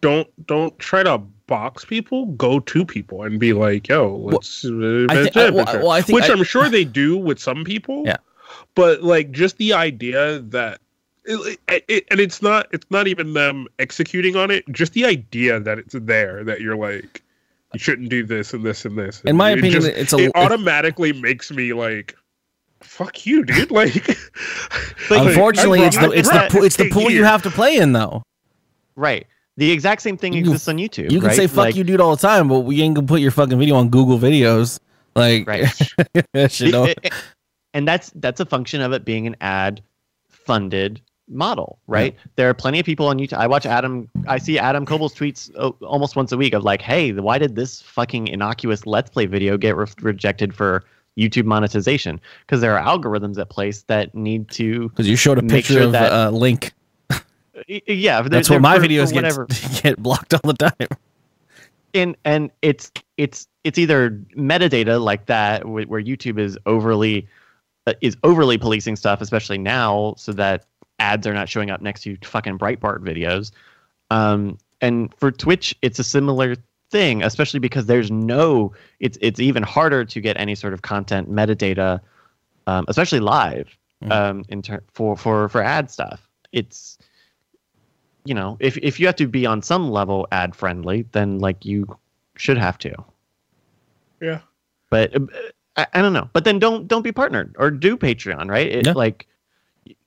[0.00, 2.26] don't don't try to box people.
[2.26, 6.02] Go to people and be like, "Yo, let's." uh, I thi- I- well, well, I
[6.02, 8.02] think which I- I, am sure they do with some people.
[8.04, 8.16] Yeah.
[8.74, 10.80] But like, just the idea that.
[11.26, 15.06] It, it- it- and it's not it's not even them executing on it just the
[15.06, 17.22] idea that it's there that you're like
[17.72, 20.18] you shouldn't do this and this and this In my opinion, just- it's a.
[20.18, 22.14] it automatically makes me like
[22.84, 24.06] fuck you dude like
[25.08, 27.76] But unfortunately, I'd it's the it's the pool, it's the pool you have to play
[27.76, 28.22] in though.
[28.96, 29.26] Right.
[29.56, 31.12] The exact same thing You exists on YouTube.
[31.12, 31.36] You can right?
[31.36, 33.58] say "fuck Like, you, dude" all the time, but we ain't gonna put your fucking
[33.58, 34.80] video on Google Videos.
[35.14, 36.60] Like, Right.
[36.60, 37.12] you know, It- it-
[37.72, 39.80] and that's that's a function of it being an ad
[40.28, 44.58] funded model right there are plenty of people on youtube i watch adam i see
[44.58, 48.28] adam Koebel's tweets uh, almost once a week of like hey why did this fucking
[48.28, 50.84] innocuous let's play video get re- rejected for
[51.18, 55.42] youtube monetization because there are algorithms at place that need to because you showed a
[55.42, 56.72] picture sure of that- uh, Link.
[57.86, 60.88] yeah That's where my for- for videos whatever get get blocked all the time.
[61.94, 67.28] and and it's it's it's either metadata like that where YouTube is overly
[67.86, 70.64] uh, is overly policing stuff, especially now, so that
[70.98, 73.52] ads are not showing up next to fucking Breitbart videos.
[74.10, 76.56] Um, and for Twitch, it's a similar
[76.94, 78.72] thing, especially because there's no.
[79.00, 82.00] It's it's even harder to get any sort of content metadata,
[82.68, 83.68] um, especially live,
[84.02, 84.12] Mm.
[84.12, 86.20] um, in ter- for for for ad stuff.
[86.52, 86.98] It's
[88.24, 91.64] you know, if if you have to be on some level ad friendly, then like
[91.64, 91.84] you
[92.36, 92.92] should have to.
[94.20, 94.40] Yeah.
[94.90, 95.26] But uh,
[95.76, 96.28] I, I don't know.
[96.32, 98.68] But then don't don't be partnered or do Patreon, right?
[98.70, 98.92] It, Yeah.
[98.92, 99.26] Like,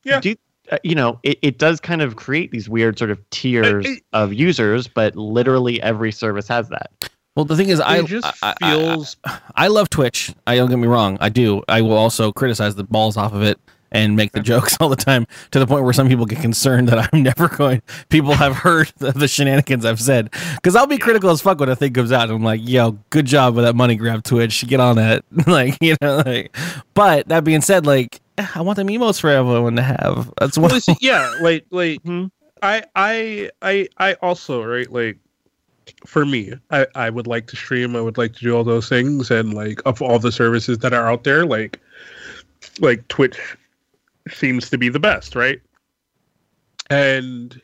[0.04, 0.19] Yeah.
[0.21, 0.36] Do,
[0.72, 4.04] Uh, you know, it, it does kind of create these weird sort of tiers it-
[4.14, 6.92] of users, but uh, literally every service has that.
[7.36, 9.16] Well, the thing is, I, just I, I- feels
[9.56, 10.34] I love Twitch.
[10.48, 11.18] I don't get me wrong.
[11.22, 11.62] I do.
[11.68, 13.60] I will also criticize the balls off of it
[13.92, 16.90] and make the jokes all the time to the point where some people get concerned
[16.90, 17.82] that I'm never going.
[18.10, 21.70] People have heard the, the shenanigans I've said because I'll be critical as fuck when
[21.70, 22.24] a thing comes out.
[22.24, 24.68] And I'm like, yo, good job with that money grab, Twitch.
[24.68, 25.24] Get on that.
[25.48, 26.56] like, you know, like.
[26.94, 28.20] But that being said, like,
[28.56, 30.32] I want them emotes for everyone to have.
[30.39, 30.71] That's what.
[30.71, 32.26] well, it's- yeah, like like Hmm.
[32.62, 35.17] I I I I also right like
[36.06, 37.95] for me, I I would like to stream.
[37.95, 40.93] I would like to do all those things, and like of all the services that
[40.93, 41.80] are out there, like
[42.80, 43.39] like Twitch
[44.30, 45.60] seems to be the best, right?
[46.89, 47.62] And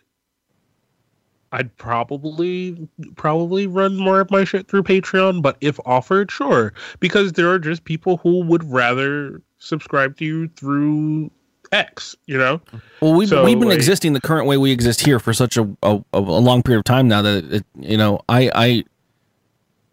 [1.53, 7.33] I'd probably probably run more of my shit through Patreon, but if offered, sure, because
[7.33, 11.29] there are just people who would rather subscribe to you through
[11.71, 12.59] X, you know.
[13.01, 15.55] Well, we've, So, we've been like- existing the current way we exist here for such
[15.55, 18.83] a, a, a long period of time now that it, you know I I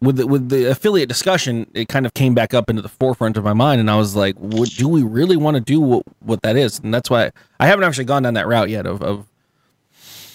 [0.01, 3.37] with the, with the affiliate discussion it kind of came back up into the forefront
[3.37, 6.01] of my mind and I was like, what, do we really want to do what,
[6.21, 6.79] what that is?
[6.79, 9.27] And that's why I haven't actually gone down that route yet of of,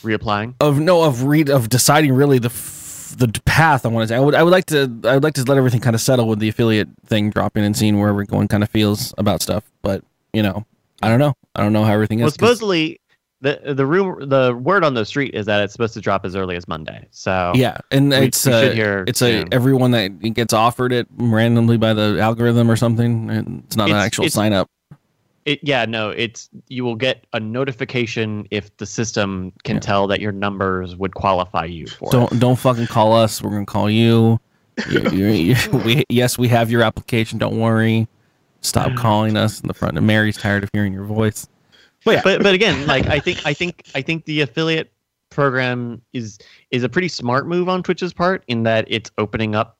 [0.06, 0.54] Reapplying.
[0.60, 4.08] of no of read of deciding really the f- the path I want to.
[4.08, 4.16] Say.
[4.16, 6.26] I would I would like to I would like to let everything kind of settle
[6.28, 9.64] with the affiliate thing dropping and seeing where everyone kind of feels about stuff.
[9.82, 10.64] But you know,
[11.02, 11.34] I don't know.
[11.54, 12.34] I don't know how everything Well, is.
[12.34, 13.00] supposedly
[13.42, 16.34] the the rumor the word on the street is that it's supposed to drop as
[16.34, 17.06] early as Monday.
[17.10, 21.06] So Yeah, and we- it's we uh, hear it's a everyone that gets offered it
[21.16, 23.30] randomly by the algorithm or something.
[23.30, 24.68] And it's not an actual it's- sign up.
[25.46, 29.80] It yeah no it's you will get a notification if the system can Yeah.
[29.80, 32.10] tell that your numbers would qualify you for.
[32.10, 33.40] Don't don't fucking call us.
[33.40, 34.40] We're gonna call you.
[34.90, 37.38] You- you- you- we, yes, we have your application.
[37.38, 38.08] Don't worry.
[38.60, 38.96] Stop mm.
[38.96, 39.96] calling us in the front.
[39.96, 41.48] And Mary's tired of hearing your voice.
[42.04, 44.92] But yeah, but but again, like I think I think I think the affiliate
[45.30, 46.38] program is
[46.70, 49.75] is a pretty smart move on Twitch's part in that it's opening up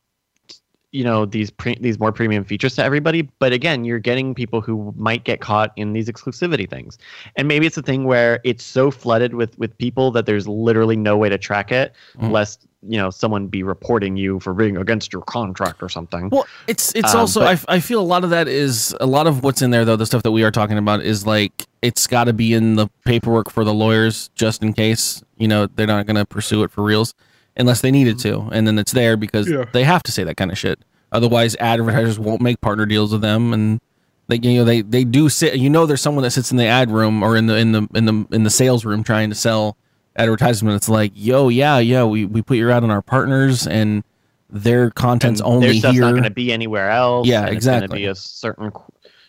[0.93, 4.61] you know these pre- these more premium features to everybody but again you're getting people
[4.61, 6.97] who might get caught in these exclusivity things.
[7.37, 10.97] And maybe it's a thing where it's so flooded with with people that there's literally
[10.97, 12.31] no way to track it Mm.
[12.31, 16.29] lest you know someone be reporting you for being against your contract or something.
[16.31, 19.07] Well, it's it's Um, also but- I, I feel a lot of that is a
[19.07, 21.67] lot of what's in there though the stuff that we are talking about is like
[21.83, 25.67] it's got to be in the paperwork for the lawyers just in case you know
[25.67, 27.13] they're not going to pursue it for reals
[27.57, 29.65] unless they needed to and then it's there because Yeah.
[29.73, 30.79] they have to say that kind of shit
[31.13, 33.81] otherwise advertisers won't make partner deals with them and
[34.29, 36.67] they you know they they do sit you know there's someone that sits in the
[36.67, 39.35] ad room or in the in the in the in the sales room trying to
[39.37, 39.77] sell
[40.17, 44.03] advertisement it's like yo yeah yeah we we put your ad on our partners and
[44.51, 47.57] their content's And only their stuff's here not going to be anywhere else Yeah, and
[47.57, 47.99] it's gonna exactly.
[48.01, 48.71] be a certain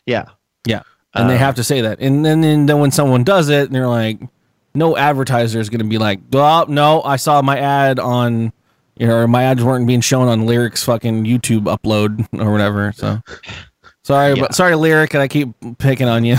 [0.05, 0.25] yeah
[0.65, 0.81] Yeah.
[1.15, 1.99] and they Um, have to say that.
[1.99, 4.19] And then, and then when someone does it, and they're like,
[4.77, 8.53] no advertiser is going to be like, oh, no, I saw my ad on,
[8.95, 12.91] you know, my ads weren't being shown on Lirik's fucking YouTube upload or whatever.
[12.95, 13.19] So
[14.03, 14.41] sorry, Yeah.
[14.41, 16.37] but sorry, Lirik, and I keep picking on you.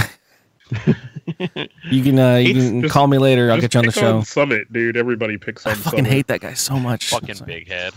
[1.91, 3.51] you can, uh, you It's can just- call me later.
[3.51, 4.23] I'll Just get you on the pick show.
[4.23, 4.97] Summit, dude.
[4.97, 6.11] Everybody picks on I fucking Summit.
[6.13, 7.09] hate that guy so much.
[7.11, 7.55] Fucking Sorry.
[7.61, 7.93] big head.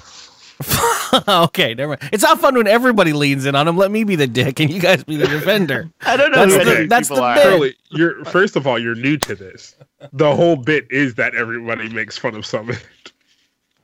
[1.28, 2.10] okay, never mind.
[2.13, 3.78] It's not fun when everybody leans in on him.
[3.78, 5.89] Let me be the dick and you guys be the defender.
[6.02, 7.36] I don't know That's who the- any of these that's the are.
[7.36, 7.43] bit.
[7.43, 9.76] Shirley, you're first of all, you're new to this.
[10.13, 12.84] The whole bit is that everybody makes fun of Summit.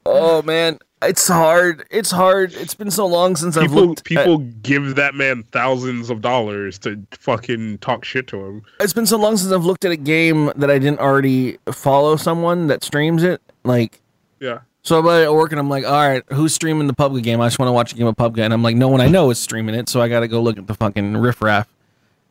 [0.06, 1.86] Oh man, it's hard.
[1.92, 2.54] It's hard.
[2.54, 4.04] It's been so long since I've People looked.
[4.06, 8.62] people give that man thousands of dollars to fucking talk shit to him.
[8.80, 12.16] it's been so long since I've looked at a game that I didn't already follow
[12.16, 13.42] someone that streams it.
[13.66, 14.00] Like,
[14.40, 14.60] Yeah.
[14.88, 17.42] So I'm at work and I'm like, all right, who's streaming the PUBG game?
[17.42, 19.10] I just want to watch a game of PUBG, and I'm like, no one I
[19.10, 21.68] know is streaming it, so I got to go look at the fucking riffraff.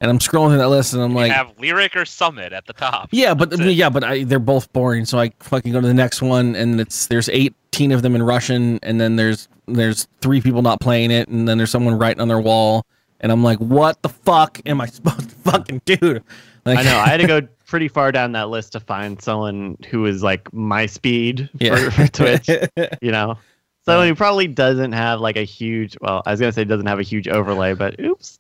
[0.01, 2.67] And I'm scrolling through that list, and I'm You like, have Lirik or summit at
[2.67, 3.11] the top.
[3.13, 3.73] Yeah, but That's it.
[3.73, 5.05] yeah, but I, they're both boring.
[5.05, 8.23] So I fucking go to the next one, and it's there's 18 of them in
[8.23, 12.23] Russian, and then there's there's three people not playing it, and then there's someone writing
[12.23, 12.87] on their wall,
[13.21, 16.21] and I'm like, what the fuck am I supposed to fucking do?
[16.65, 16.97] Like, I know.
[16.99, 20.53] I had to go pretty far down that list to find someone who is like
[20.53, 21.77] my speed Yeah.
[21.77, 22.49] for, for Twitch.
[23.03, 23.39] You know,
[23.85, 25.97] So he probably doesn't have like a huge.
[26.01, 28.39] Well, I was gonna say doesn't have a huge overlay, but oops.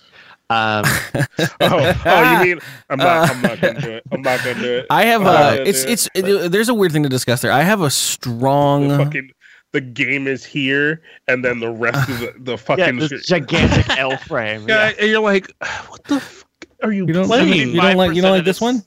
[0.48, 0.84] Um,
[1.60, 3.30] oh, oh, you mean I'm not?
[3.30, 4.04] I'm not gonna do it.
[4.12, 4.86] I'm not gonna do it.
[4.90, 5.90] I have I'm not uh it's it.
[5.90, 7.50] it's it, there's a weird thing to discuss there.
[7.50, 9.30] I have a the strong fucking
[9.72, 13.88] the game is here, and then the rest of the, the yeah, fucking this gigantic
[13.98, 14.68] L frame.
[14.68, 14.94] yeah, Yeah.
[15.00, 15.52] and you're like,
[15.88, 16.46] what the fuck
[16.82, 17.70] are you, You don't playing?
[17.70, 18.84] you don't like you don't like this this- one?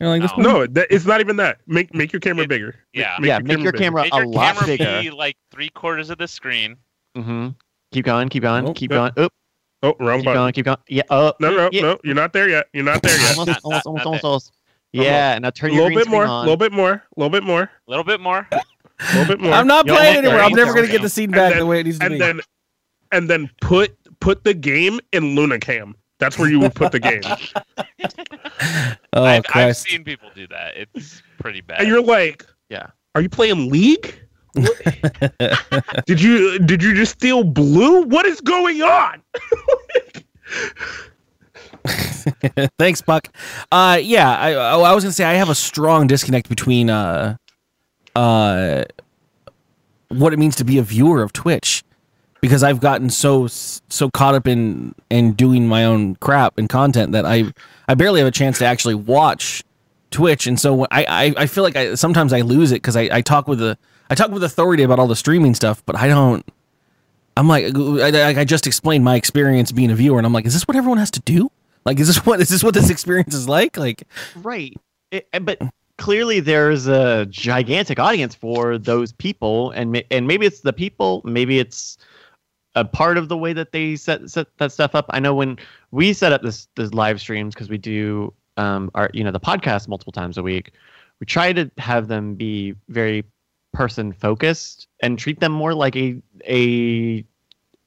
[0.00, 0.48] You don't like this No.
[0.54, 0.60] one?
[0.60, 1.58] No, that, it's not even that.
[1.66, 2.74] Make make your camera It- bigger.
[2.94, 3.16] yeah.
[3.22, 3.84] Yeah, make your bigger.
[3.84, 5.00] camera Make a your lot camera bigger.
[5.02, 6.76] be like three quarters of the screen.
[7.16, 7.48] Mm-hmm.
[7.92, 9.14] Keep going, keep going, Oh, keep yep.
[9.14, 9.26] going.
[9.26, 9.32] Oop,
[9.82, 10.40] Oh, wrong keep button.
[10.40, 10.76] going, keep going.
[10.88, 11.02] Yeah.
[11.10, 11.82] Oh, No, no, yeah.
[11.82, 11.98] no.
[12.04, 12.66] You're not there yet.
[12.72, 13.30] You're not there yet.
[13.38, 14.26] Almost, Not- almost, not- almost, not almost, that.
[14.28, 14.52] almost.
[14.92, 16.24] Yeah, now turn A your little green bit screen more.
[16.26, 16.92] A little bit more.
[16.92, 17.62] A little bit more.
[17.62, 18.46] A little bit more.
[18.50, 18.60] A
[19.16, 19.52] little bit more.
[19.52, 20.42] I'm not You playing almost anymore.
[20.44, 22.14] I'm never gonna get the scene back then- the way it needs to be.
[22.14, 22.40] and then
[23.12, 25.94] and then put put the game in Lunacam.
[26.20, 27.22] That's where you would put the game.
[29.14, 30.74] oh I've, I've seen people do that.
[30.76, 31.80] It's pretty bad.
[31.80, 32.86] and you're like, Yeah.
[33.14, 34.14] Are you playing League?
[36.06, 38.02] Did you did you just steal blue?
[38.02, 39.22] What is going on?
[42.78, 43.28] Thanks, Buck.
[43.72, 47.36] Uh, yeah, I, I I was gonna say I have a strong disconnect between uh,
[48.16, 48.84] uh,
[50.08, 51.82] what it means to be a viewer of Twitch,
[52.40, 57.12] because I've gotten so so caught up in in doing my own crap and content
[57.12, 57.52] that I
[57.88, 59.62] I barely have a chance to actually watch
[60.10, 63.08] Twitch, and so I I, I feel like I sometimes I lose it because I,
[63.12, 66.08] I talk with the I talk with authority about all the streaming stuff, but I
[66.08, 66.44] don't.
[67.36, 70.52] I'm like I, I just explained my experience being a viewer, and I'm like, is
[70.52, 71.50] this what everyone has to do?
[71.84, 73.76] Like, is this what is this what this experience is like?
[73.76, 74.02] Like,
[74.36, 74.76] Right.
[75.10, 75.58] It- but
[75.96, 81.58] clearly there's a gigantic audience for those people and and maybe it's the people, maybe
[81.58, 81.98] it's
[82.74, 85.06] a part of the way that they set set that stuff up.
[85.10, 85.58] I know when
[85.90, 89.40] we set up this this live streams because we do um our you know the
[89.40, 90.72] podcast multiple times a week,
[91.18, 93.24] we try to have them be very
[93.72, 97.24] person focused and treat them more like a a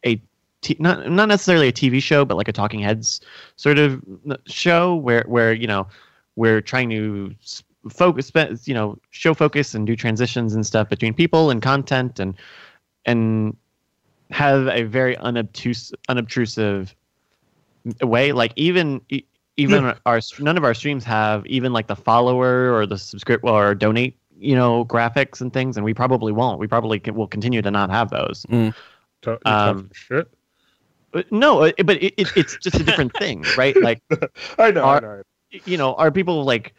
[0.05, 0.21] a
[0.61, 3.21] t- not not necessarily a TV show, but like a Talking Heads
[3.55, 4.01] sort of
[4.45, 5.87] show where where you know
[6.35, 7.33] we're trying to
[7.89, 8.31] focus
[8.65, 12.35] you know show focus and do transitions and stuff between people and content and
[13.05, 13.55] and
[14.33, 16.95] have a very unobtuse unobtrusive
[18.01, 19.01] way like even
[19.57, 23.75] even our none of our streams have even like the follower or the subscript or
[23.75, 27.61] donate you know graphics and things and we probably won't we probably can, will continue
[27.61, 28.45] to not have those
[29.21, 30.27] Ta- you Um, shit.
[31.29, 34.01] No uh, but it, it, it's just a different thing right like
[34.57, 34.83] I know.
[34.83, 35.21] I know.
[35.51, 36.73] you know, are people like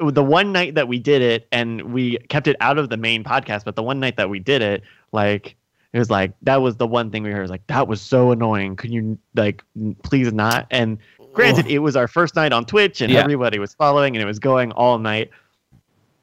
[0.00, 3.24] the one night that we did it and we kept it out of the main
[3.24, 4.82] podcast, but the one night that we did it,
[5.12, 5.56] like
[5.92, 8.00] it was like that was the one thing we heard It was like that was
[8.00, 8.76] so annoying.
[8.76, 9.62] Can you like
[10.02, 10.66] please not?
[10.70, 10.98] And
[11.32, 13.20] granted, it was our first night on Twitch and Yeah.
[13.20, 15.30] everybody was following and it was going all night.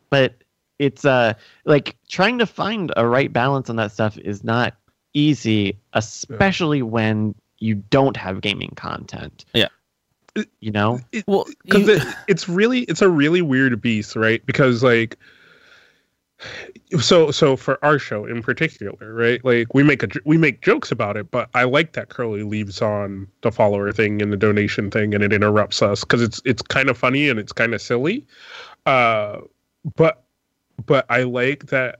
[0.09, 0.35] But
[0.77, 1.33] it's uh
[1.65, 4.75] like trying to find a right balance on that stuff is not
[5.13, 9.45] easy, especially when you don't have gaming content.
[9.53, 9.69] Yeah.
[10.59, 10.99] You know?
[11.27, 15.17] well, because you- it, it's really it's a really weird beast right because like
[16.99, 20.91] so so for our show in particular right like we make a we make jokes
[20.91, 24.91] about it but i like that curly leaves on the follower thing and the donation
[24.91, 27.81] thing and it interrupts us because it's it's kind of funny and it's kind of
[27.81, 28.25] silly.
[28.85, 29.39] Uh
[29.95, 30.25] but
[30.85, 31.99] but i like that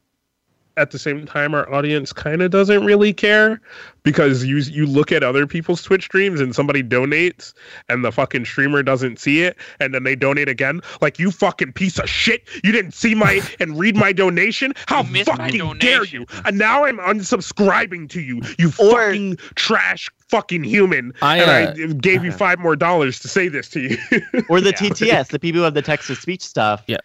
[0.78, 3.62] at the same time our audience kind of doesn't really care
[4.04, 7.54] because you you look at other people's twitch streams and somebody donates
[7.90, 10.82] and the fucking streamer doesn't see it and then they donate again.
[11.02, 12.48] Like you fucking piece of shit.
[12.64, 14.74] You didn't see my and read my donation?
[14.88, 16.26] How You missed my fucking dare you?
[16.46, 21.14] And now i'm unsubscribing to you you Or- fucking trash fucking human.
[21.22, 23.98] I, and uh, i gave you five more dollars to say this to you.
[24.50, 24.90] Or the Yeah.
[24.90, 26.84] TTS, the people who have the text to speech stuff.
[26.88, 26.98] Yeah.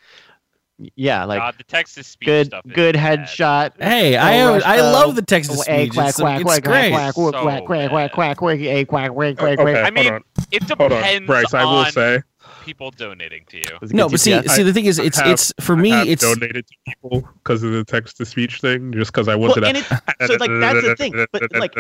[0.96, 2.64] Yeah, like God, the text to speech good stuff.
[2.72, 3.72] good headshot.
[3.80, 5.94] hey, Oh, I Rush, I love the text to oh, Hey, speech.
[5.94, 6.90] quack, It's, quack, it's quack, great.
[6.90, 9.68] quack, quack, So quack, quack, quack, quack, quack, hey, quack, quack, quack, quack.
[9.68, 12.22] okay I hold mean, on It hold on depends bryce i will on say
[12.60, 13.78] people donating to you.
[13.80, 14.50] Was it No, good but see, TTS?
[14.50, 17.26] see, the thing is, I it's have- it's for me, have it's donated to people
[17.42, 20.26] because of the text to speech thing just because i well, wanted and to it's
[20.26, 21.26] so like that's the thing.
[21.32, 21.74] But like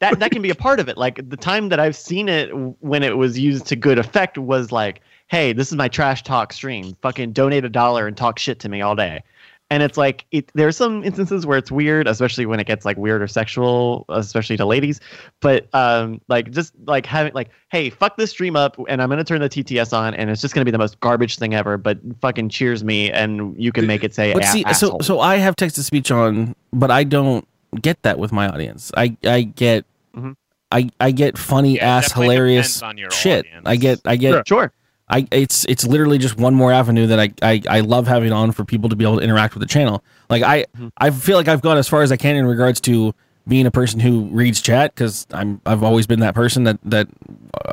[0.00, 0.98] that that can be a part of it.
[0.98, 4.70] Like the time that I've seen it when it was used to good effect was
[4.70, 6.96] like, hey, this is my trash talk stream.
[7.02, 9.22] Fucking donate a dollar and talk shit to me all day.
[9.70, 12.86] And it's like it, there are some instances where it's weird, especially when it gets
[12.86, 14.98] like weird or sexual, especially to ladies.
[15.40, 19.24] But um, like just like having like, hey, fuck this stream up, and I'm gonna
[19.24, 21.76] turn the TTS on, and it's just gonna be the most garbage thing ever.
[21.76, 25.00] But fucking cheers me, and you can make it say, But "A- see, so asshole."
[25.02, 27.46] so I have text to speech on, but I don't
[27.82, 28.90] get that with my audience.
[28.96, 29.84] I I get
[30.16, 30.34] Mhm.
[30.72, 33.40] I I get funny Yeah, ass hilarious on your shit.
[33.44, 33.62] audience.
[33.66, 34.72] I get I get Sure.
[35.10, 38.52] I it's it's literally just one more avenue that I, I I love having on
[38.52, 40.02] for people to be able to interact with the channel.
[40.28, 40.90] Like I Mhm.
[40.98, 43.14] I feel like I've gone as far as I can in regards to
[43.46, 47.08] being a person who reads chat because I'm I've always been that person that that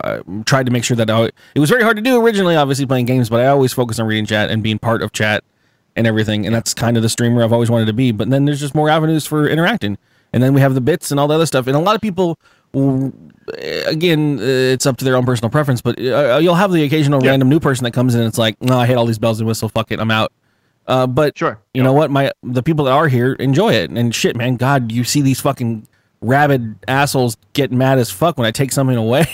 [0.04, 2.86] uh, tried to make sure that I, it was very hard to do originally, obviously
[2.86, 5.44] playing games, but I always focus on reading chat and being part of chat
[5.98, 8.12] and everything, and that's kind of the streamer I've always wanted to be.
[8.14, 9.98] But then there's just more avenues for interacting,
[10.32, 12.02] and then we have the bits and all the other stuff, and a lot of
[12.02, 12.40] people.
[12.76, 17.20] Again, uh, it's up to their own personal preference, but uh, you'll have the occasional
[17.22, 18.22] random new person that comes in.
[18.22, 19.72] and It's like, no, I hate all these bells and whistles.
[19.72, 20.32] Fuck it, I'm out.
[20.88, 21.60] Uh, but Sure.
[21.74, 22.12] you know what?
[22.12, 24.56] My the people that are here enjoy it, and shit, man.
[24.56, 25.88] God, you see these fucking
[26.22, 29.26] rabid assholes get mad as fuck when I take something away.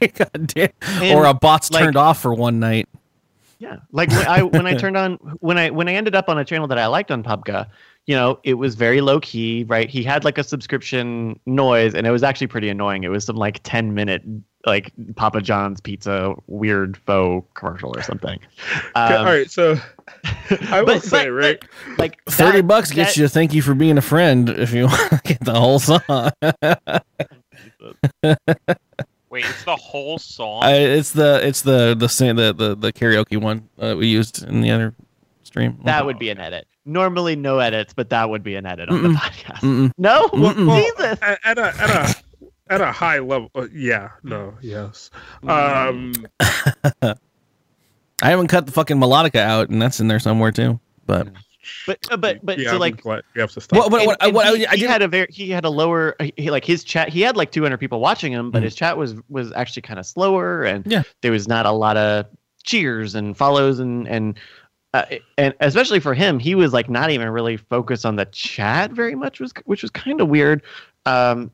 [0.14, 0.68] God damn.
[1.02, 2.88] And, or a bot's like- turned off for one night.
[3.58, 6.38] Yeah, like when I when I turned on when I when I ended up on
[6.38, 7.66] a channel that I liked on PUBG,
[8.08, 9.88] you know, it was very low key, right?
[9.90, 13.04] He had like a subscription noise, and it was actually pretty annoying.
[13.04, 14.22] It was some like ten minute
[14.66, 18.40] like Papa John's pizza weird faux commercial or something.
[18.94, 19.76] Um, all right, so
[20.70, 21.64] I will but- say, but- right?
[21.98, 24.72] like Thirty that- bucks gets that- you to thank you for being a friend if
[24.72, 26.00] you want to get the whole song.
[29.30, 30.64] Wait, it's the whole song.
[30.64, 34.42] I, it's the it's the the sa- the the, the karaoke one uh, we used
[34.42, 34.94] in the other
[35.42, 35.78] stream.
[35.84, 36.66] That would be an edit.
[36.88, 39.14] Normally, no edits, but that would be an edit on the Mm-mm.
[39.14, 39.58] podcast.
[39.60, 39.92] Mm-mm.
[39.98, 40.66] No, Mm-mm.
[40.66, 41.18] Well, Jesus.
[41.22, 42.16] At, at a at a
[42.70, 45.10] at a high level, uh, yeah, no, yes.
[45.46, 47.14] Um, I
[48.30, 50.80] haven't cut the fucking melodica out, and that's in there somewhere too.
[51.06, 51.28] But
[51.86, 53.78] But uh, but but yeah, so like glad you have to stop.
[53.78, 55.64] what what, what, and- and I, he, I he did had a very he had
[55.64, 58.64] a lower he, like his chat he had like 200 people watching him but Mhm.
[58.64, 61.02] his chat was was actually kind of slower and Yeah.
[61.20, 62.26] there was not a lot of
[62.64, 64.38] cheers and follows and and
[64.94, 65.04] uh,
[65.36, 69.14] and especially for him he was like not even really focused on the chat very
[69.14, 70.62] much was which was kind of weird.
[71.06, 71.50] Um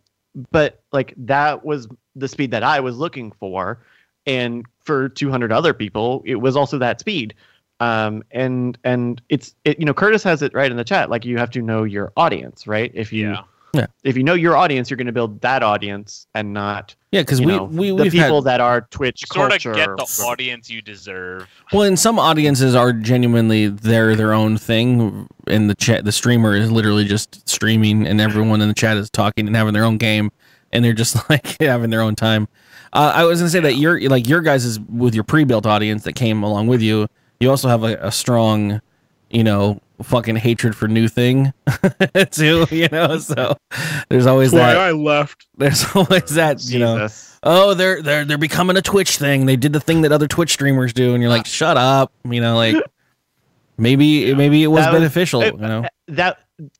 [0.50, 3.84] but like that was the speed that I was looking for.
[4.26, 7.34] And for 200 other people it was also that speed.
[7.80, 11.24] Um and and it's it you know curtis has it right in the chat like
[11.24, 12.92] you have to know your audience right?
[12.94, 13.42] If you yeah.
[14.02, 17.40] If you know your audience you're going to build that audience and not yeah because
[17.40, 20.24] you we know we the we've people had that are twitch Sort of get the
[20.26, 21.48] audience you deserve.
[21.72, 26.54] well, and some audiences are genuinely they're their own thing, and the chat the streamer
[26.54, 29.98] is literally just streaming, and everyone in the chat is talking and having their own
[29.98, 30.30] game,
[30.72, 32.48] and they're just like having their own time.
[32.92, 36.04] Uh, I was gonna say that your like your guys is with your pre-built audience
[36.04, 37.08] that came along with you.
[37.40, 38.80] You also have a, a strong,
[39.34, 41.52] you know, fucking hatred for new thing
[42.30, 42.66] too.
[42.70, 43.56] You know, so
[44.08, 44.82] there's always That's why.
[44.88, 45.46] I left.
[45.58, 46.64] There's always that.
[46.64, 47.08] You know,
[47.42, 49.46] oh, they're they're they're becoming a Twitch thing.
[49.46, 51.44] They did the thing that other Twitch streamers do, and you're like, uh.
[51.44, 52.12] shut up.
[52.24, 52.76] You know, like
[53.76, 55.42] maybe maybe it was That was- beneficial.
[55.42, 56.38] it- you know, uh, that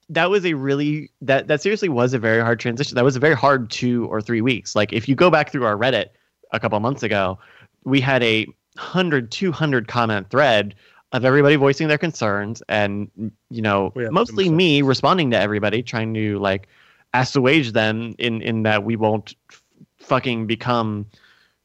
[0.08, 3.20] that was a really that that seriously was a very hard transition that was a
[3.20, 6.10] very hard two or three weeks like if you go back through our reddit
[6.52, 7.36] a couple months ago
[7.82, 8.44] we had a
[8.76, 10.76] 100 200 comment thread
[11.14, 13.08] of everybody voicing their concerns and
[13.48, 16.68] you know mostly me responding to everybody trying to like
[17.14, 19.62] assuage them in in that we won't f-
[19.98, 21.06] fucking become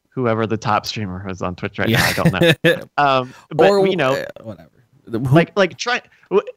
[0.08, 2.06] whoever the top streamer is on twitch right now.
[2.06, 2.32] I don't
[2.64, 2.84] know.
[2.96, 4.70] Um but or you know uh, whatever.
[5.06, 6.48] Like like try w-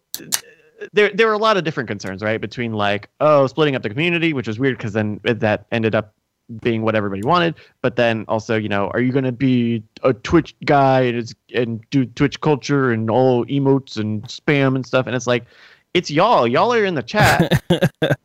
[0.94, 2.40] there there were a lot of different concerns right?
[2.40, 6.14] Between like oh splitting up the community which was weird because then that ended up
[6.62, 10.14] being what everybody wanted but then also you know are you going to be a
[10.14, 15.08] twitch guy and, and do twitch culture and all emotes and spam and stuff?
[15.08, 15.46] And it's like
[15.94, 16.48] it's y'all.
[16.48, 17.62] Y'all are in the chat.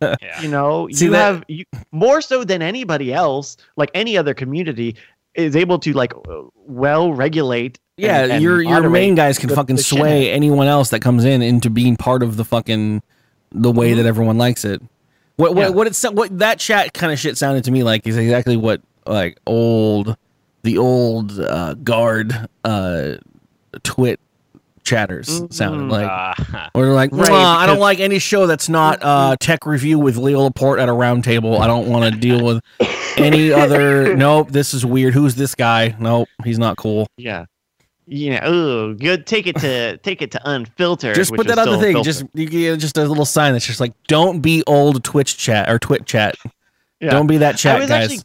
[0.01, 0.41] Yeah.
[0.43, 4.33] you know See you that- have you more so than anybody else like any other
[4.33, 4.97] community
[5.35, 6.13] is able to like
[6.67, 10.69] well regulate yeah, and your your main guys can the- fucking the shit sway anyone
[10.69, 13.03] else that comes in into being part of the fucking
[13.51, 13.97] the way mm-hmm.
[13.97, 14.81] that everyone likes it.
[15.39, 15.69] What what Yeah.
[15.71, 18.83] what it's what that chat kind of shit sounded to me like is exactly what
[19.07, 20.17] like old
[20.65, 23.13] the old uh, guard uh
[23.85, 24.21] twit
[24.85, 25.91] chatters sounded Mhm.
[25.91, 26.07] like.
[26.55, 29.67] Uh, Or they're like, Right, "Nah, I don't like any show that's not uh, tech
[29.67, 31.59] review with Leo Laporte at a round table.
[31.61, 32.63] I don't want to deal with
[33.19, 34.17] any other.
[34.17, 35.13] Nope, this is weird.
[35.15, 35.95] Who's this guy?
[36.01, 37.07] Nope, he's not cool.
[37.19, 37.45] Yeah.
[38.11, 38.41] Yeah.
[38.43, 39.27] Oh, good.
[39.27, 41.15] Take it to take it to unfiltered.
[41.15, 41.95] Just put that on the thing.
[41.95, 42.05] filtered.
[42.05, 45.69] Just you get just a little sign that's just like, don't be old Twitch chat
[45.71, 46.37] or Twitch chat.
[47.01, 47.11] Yeah.
[47.11, 47.91] Don't be that chat, guys.
[47.91, 48.21] actually-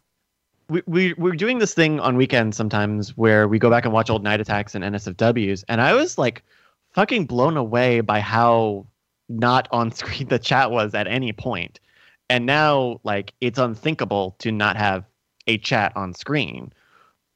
[0.69, 4.09] we, we we're doing this thing on weekends sometimes where we go back and watch
[4.09, 6.41] old night attacks and NSFWs, and I was like
[6.93, 8.87] fucking blown away by how
[9.29, 11.33] not on screen the chat was at any.
[12.29, 15.03] And now like it's unthinkable to not have
[15.47, 16.71] a chat on screen.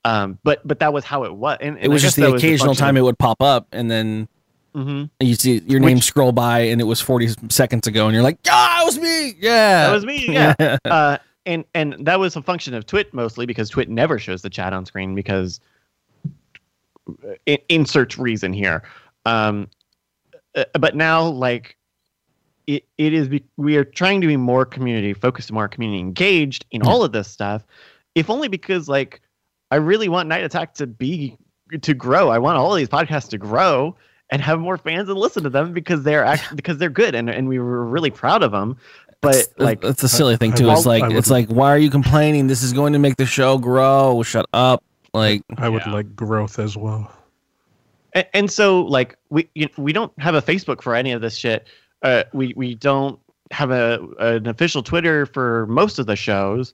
[0.08, 1.58] Um, but but that was how it was.
[1.60, 4.30] And, it was just the occasional time it would pop up, and then
[4.74, 8.14] hmm you see your name Which- scroll by, and it was forty seconds ago, and
[8.14, 9.36] you're like, ah, it was me.
[9.40, 10.32] Yeah, That was me.
[10.32, 10.78] Yeah.
[10.86, 14.50] uh, and and that was a function of Twit mostly because Twit never shows the
[14.50, 15.60] chat on screen because
[17.46, 18.84] in, insert reason here.
[19.26, 19.70] Um,
[20.56, 21.78] uh, but now, like,
[22.66, 26.66] it, it is be, we are trying to be more community focused, more community engaged
[26.72, 27.66] in all of this stuff.
[28.16, 29.22] If only because, like,
[29.72, 31.38] I really want Night Attack to be
[31.82, 32.30] to grow.
[32.30, 33.96] I want all of these podcasts to grow
[34.30, 37.30] and have more fans and listen to them because they're actually because they're good and
[37.30, 38.78] and we were really proud of them.
[39.20, 40.66] But It's- like, it's a silly thing I too.
[40.68, 42.48] would- It's like I it's like why are you complaining?
[42.48, 44.24] This is going to make the show grow.
[44.24, 44.84] Shut up.
[45.14, 45.94] Like I would Yeah.
[45.94, 47.12] like growth as well.
[48.14, 51.22] and, and so like we you, know, we don't have a Facebook for any of
[51.22, 51.68] this shit.
[52.04, 53.20] Uh, we we don't
[53.52, 56.72] have a an official Twitter for most of the shows.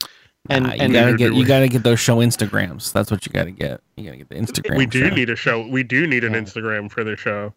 [0.50, 2.92] And nah, you and gotta get you gotta get those show Instagrams.
[2.92, 3.82] That's what you gotta get.
[3.96, 4.78] You gotta get the Instagram.
[4.78, 5.16] we do show.
[5.16, 5.66] need a show.
[5.68, 6.42] We do need an Yeah.
[6.42, 7.54] Instagram for the show.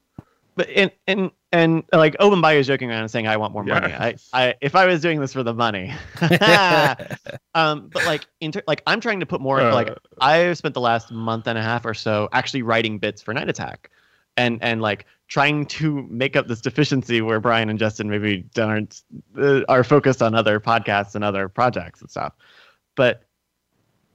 [0.55, 3.65] but and and and like Open Bio is joking around and saying I want more
[3.65, 3.93] money.
[3.93, 5.93] I, I if I was doing this for the money.
[7.55, 10.81] um, but like inter- like I'm trying to put more Uh, like I've spent the
[10.81, 13.91] last month and a half or so actually writing bits for Night Attack,
[14.37, 19.03] and and like trying to make up this deficiency where Brian and Justin maybe aren't
[19.37, 22.33] uh, are focused on other podcasts and other projects and stuff,
[22.97, 23.23] but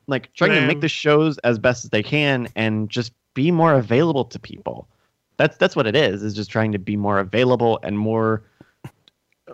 [0.08, 3.74] like trying to make the shows as best as they can and just be more
[3.74, 4.88] available to people.
[5.38, 6.22] That's that's what it is.
[6.22, 8.44] Is just trying to be more available and more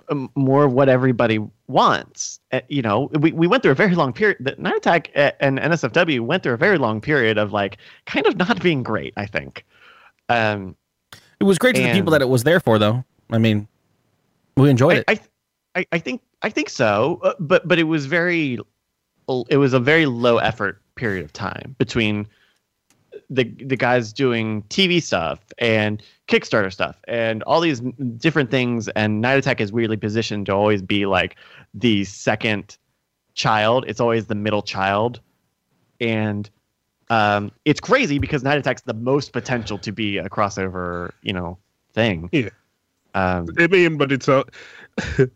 [0.09, 2.39] um, more of what everybody wants.
[2.51, 4.38] Uh, you know, we, we went through a very long period.
[4.39, 8.25] The Night Attack uh, and NSFW went through a very long period of like kind
[8.25, 9.13] of not being great.
[9.17, 9.65] I think.
[10.30, 10.75] Um,
[11.39, 13.03] It was great to the people that it was there for, though.
[13.30, 13.67] I mean,
[14.55, 15.30] we enjoyed I, it.
[15.75, 18.59] I, I, I think I think so, uh, but but it was very,
[19.49, 22.28] it was a very low effort period of time between
[23.30, 27.82] the the guys doing TV stuff and Kickstarter stuff and all these
[28.17, 28.88] different things.
[28.89, 31.36] And Night Attack is weirdly positioned to always be like
[31.73, 32.78] the second
[33.34, 33.86] child.
[33.88, 35.19] It's always the middle child,
[35.99, 36.49] and
[37.09, 41.57] um, it's crazy because Night Attack's the most potential to be a crossover, you know,
[41.93, 42.30] thing.
[42.32, 42.49] Yeah.
[43.13, 44.45] Um, I mean, but it's a,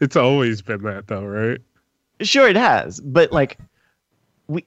[0.00, 1.60] it's always been that though, right?
[2.24, 3.58] Sure, it has, but like,
[4.48, 4.66] we,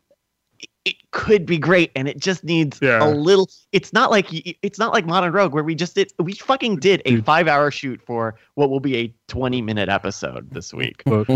[0.86, 3.04] it could be great, and it just needs Yeah.
[3.06, 3.50] a little.
[3.72, 4.28] It's not like
[4.64, 6.12] it's not like Modern Rogue where we just did.
[6.20, 11.04] We fucking did a five-hour shoot for what will be a twenty-minute episode this week.
[11.06, 11.28] Look,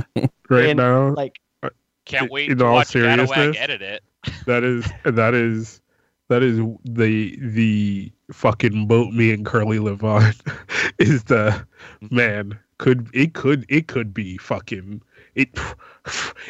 [0.50, 1.70] right And, now, Like, uh,
[2.06, 3.58] Can't wait in to all watch seriousness?
[3.60, 4.04] Edit it.
[4.46, 5.82] that is that is
[6.30, 10.32] that is the the fucking boat me and Curly live on
[11.00, 11.66] is the
[12.10, 15.02] man could it could it could be fucking
[15.36, 15.50] it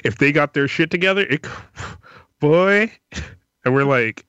[0.04, 1.46] if they got their shit together it
[2.40, 2.92] boy
[3.64, 4.26] and we're like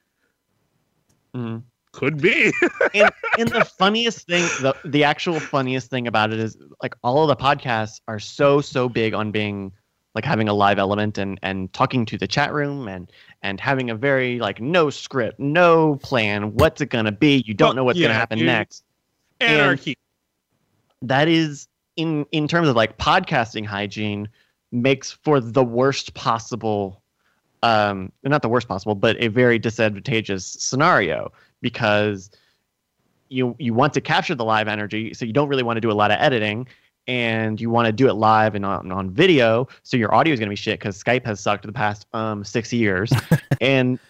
[1.34, 1.62] mm.
[1.92, 2.53] could be
[2.94, 7.22] and and the funniest thing, the the actual funniest thing about it is like all
[7.22, 9.72] of the podcasts are so so big on being
[10.14, 13.11] like having a live element and and talking to the chat room and
[13.42, 17.42] and having a very like no script, no plan, what's it gonna be?
[17.46, 18.46] You don't Well, know what's gonna happen dude.
[18.46, 18.84] next.
[19.40, 19.96] anarchy
[21.00, 21.66] That is
[21.97, 24.28] in in terms of like podcasting hygiene
[24.70, 27.03] makes for the worst possible
[27.62, 31.30] um not the worst possible but a very disadvantageous scenario
[31.61, 32.30] because
[33.28, 35.90] you you want to capture the live energy so you don't really want to do
[35.90, 36.66] a lot of editing
[37.09, 40.38] and you want to do it live and on, on video so your audio is
[40.38, 43.12] going to be shit because skype has sucked the past um six years.
[43.61, 44.01] And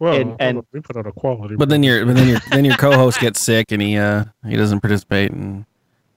[0.00, 2.64] well and, and we put out a quality but then your but then your then
[2.64, 5.64] your co-host gets sick and he uh he doesn't participate and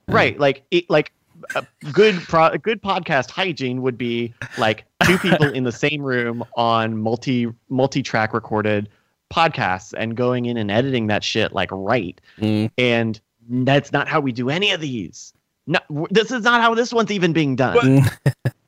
[0.07, 1.11] right like it, like
[1.55, 6.01] a good pro a good podcast hygiene would be like two people in the same
[6.01, 8.89] room on multi multi track recorded
[9.33, 12.19] podcasts and going in and editing that shit like right.
[12.37, 12.71] Mm.
[12.77, 15.33] and that's not how we do any of these.
[15.67, 15.79] No
[16.11, 18.03] this is not how this one's even being done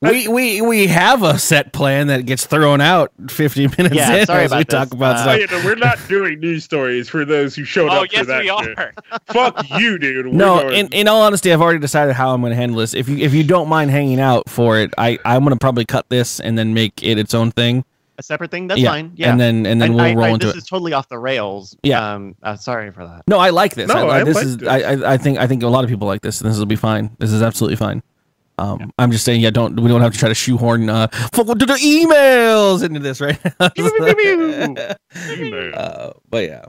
[0.00, 4.26] we we we have a set plan that gets thrown out 50 minutes Yeah, in
[4.26, 5.50] sorry as we about talk about Uh, stuff.
[5.50, 8.26] Hey, no, we're not doing news stories for those who showed Oh up yes, for
[8.26, 8.92] that we are.
[9.26, 10.26] Fuck you, dude.
[10.26, 12.78] We're No, going- in, in all honesty, I've already decided how I'm going to handle
[12.78, 12.94] this.
[12.94, 15.84] If you if you don't mind hanging out for it, I I'm going to probably
[15.84, 17.84] cut this and then make it its own thing.
[18.18, 18.90] a separate thing that's yeah.
[18.90, 20.58] fine yeah and then and then I- we'll I- roll I- into this it.
[20.58, 22.14] is totally off the rails Yeah.
[22.14, 23.88] um uh, sorry for that No, I like this.
[23.88, 24.68] No, I, I this is it.
[24.68, 26.40] I, I I think I think a lot of people like this.
[26.40, 27.10] and This will be fine.
[27.18, 28.02] This is absolutely fine.
[28.58, 31.46] Um, I'm just saying, yeah, don't we don't have to try to shoehorn uh, fuck
[31.46, 33.38] to the emails into this, right?
[35.74, 36.64] uh, but yeah,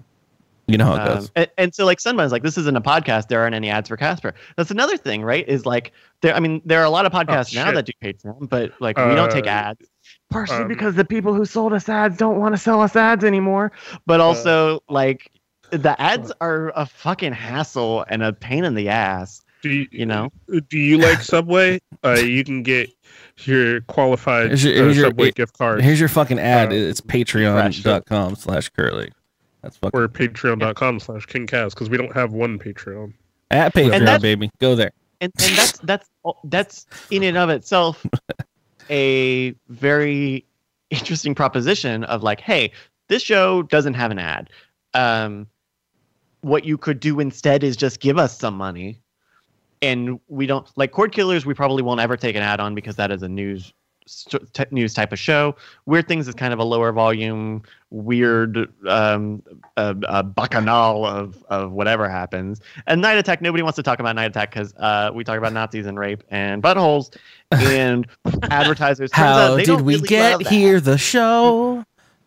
[0.67, 1.31] you know how it Um, goes.
[1.35, 3.27] and, and so like Sunbun's like this isn't a podcast.
[3.27, 4.33] There aren't any ads for Casper.
[4.57, 5.47] That's another thing, right?
[5.47, 6.33] Is like there.
[6.35, 7.75] I mean, there are a lot of podcasts now Oh, shit.
[7.75, 9.87] that do Patreon, but like we don't take Uh, ads.
[10.31, 13.23] Partially um, because the people who sold us ads don't want to sell us ads
[13.23, 13.71] anymore.
[14.07, 15.31] But also like
[15.71, 19.43] the ads are a fucking hassle and a pain in the ass.
[19.65, 20.31] Do you, You know?
[20.69, 21.79] Do you like Subway?
[22.03, 22.91] Uh, you can get
[23.45, 26.69] your qualified Here's your- uh, here's your- Subway gift card Here's your fucking ad.
[26.71, 29.11] Uh, it's patreon.com slash curly.
[29.63, 33.13] That's fucking or patreon.com slash kingkaz because we don't have one Patreon.
[33.49, 34.51] at Patreon, baby.
[34.59, 34.91] Go there.
[35.19, 36.09] and and that's that's
[36.43, 38.05] that's in and of itself
[38.91, 40.45] a very
[40.91, 42.71] interesting proposition of like hey
[43.07, 44.51] this show doesn't have an ad
[44.93, 45.47] um
[46.41, 48.99] what you could do instead is just give us some money
[49.85, 52.95] and we don't like cord killers we probably won't ever take an ad on because
[52.95, 53.73] that is a news
[54.07, 55.55] st- t- news type of show
[55.85, 59.41] weird things is kind of a lower volume weird um
[59.77, 64.15] uh, uh, bacchanal of of whatever happens and night attack nobody wants to talk about
[64.15, 67.15] night attack because uh we talk about nazis and rape and buttholes
[67.51, 68.05] and
[68.51, 70.79] advertisers turns out How they did we really get here?
[70.79, 71.83] The show.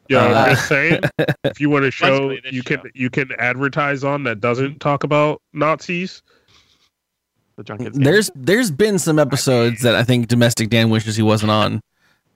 [0.09, 1.01] Yeah, Uh, I'm just saying.
[1.45, 2.85] If you want to show, Basically, this you can show.
[2.95, 6.23] you can advertise on that doesn't talk about Nazis.
[7.59, 8.05] The drunken Sailor.
[8.05, 11.83] There's there's been some episodes that I think domestic Dan wishes he wasn't on.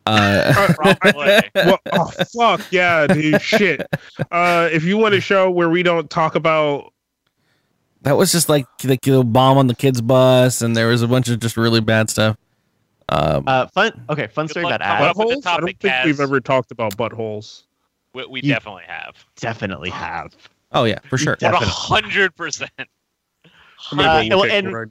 [0.04, 1.40] Uh, Probably.
[1.54, 3.86] well, oh fuck yeah, dude, shit.
[4.30, 6.92] Uh, if you want a show where we don't talk about,
[8.02, 11.08] that was just like like the bomb on the kids bus, and there was a
[11.08, 12.36] bunch of just really bad stuff.
[13.08, 15.56] Um, uh fun okay fun story luck about coming ads up with the buttholes, I
[15.56, 17.62] don't topic, think we've ever talked about buttholes.
[18.14, 19.14] We, we definitely have.
[19.36, 20.34] definitely have
[20.72, 21.36] oh yeah, for sure.
[21.40, 22.70] One hundred percent.
[22.78, 24.88] I'm gonna Uh, go well, look at and- it right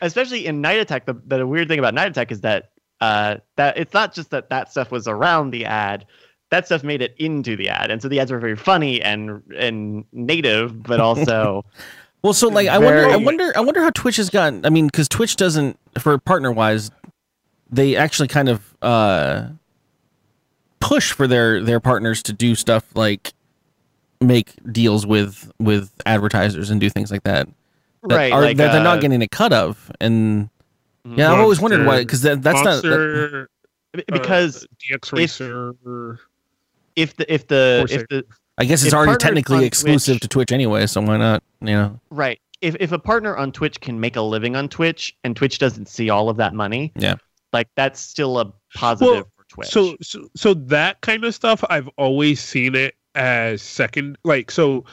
[0.00, 2.70] especially in Night Attack, the, the weird thing about Night Attack is that
[3.00, 6.06] uh, that it's not just that that stuff was around the ad.
[6.50, 9.42] That stuff made it into the ad, and so the ads were very funny and
[9.56, 11.64] and native, but also
[12.22, 14.66] Well, so like I wonder, I wonder, I wonder how Twitch has gotten.
[14.66, 16.90] I mean, because Twitch doesn't, for partner wise,
[17.70, 19.48] they actually kind of uh
[20.80, 23.32] push for their their partners to do stuff like
[24.20, 27.48] make deals with with advertisers and do things like that.
[28.08, 29.90] That right, are, like, that they're uh, not getting a cut of.
[30.00, 30.48] And
[31.06, 31.18] mhm.
[31.18, 32.82] yeah, I've always wondered why because that, that's not.
[32.82, 33.48] that-
[34.12, 36.18] because uh, DX Racer.
[36.94, 38.24] if the if the if the
[38.56, 41.42] I guess it's already technically exclusive Twitch- to Twitch anyway, so why not?
[41.60, 45.16] You know, right if if a partner on Twitch can make a living on Twitch
[45.24, 47.16] and Twitch doesn't see all of that money, Yeah.
[47.52, 49.68] like that's still a positive Well, for Twitch.
[49.68, 54.18] So, so, so that kind of stuff, I've always seen it as second.
[54.24, 54.84] Like, so,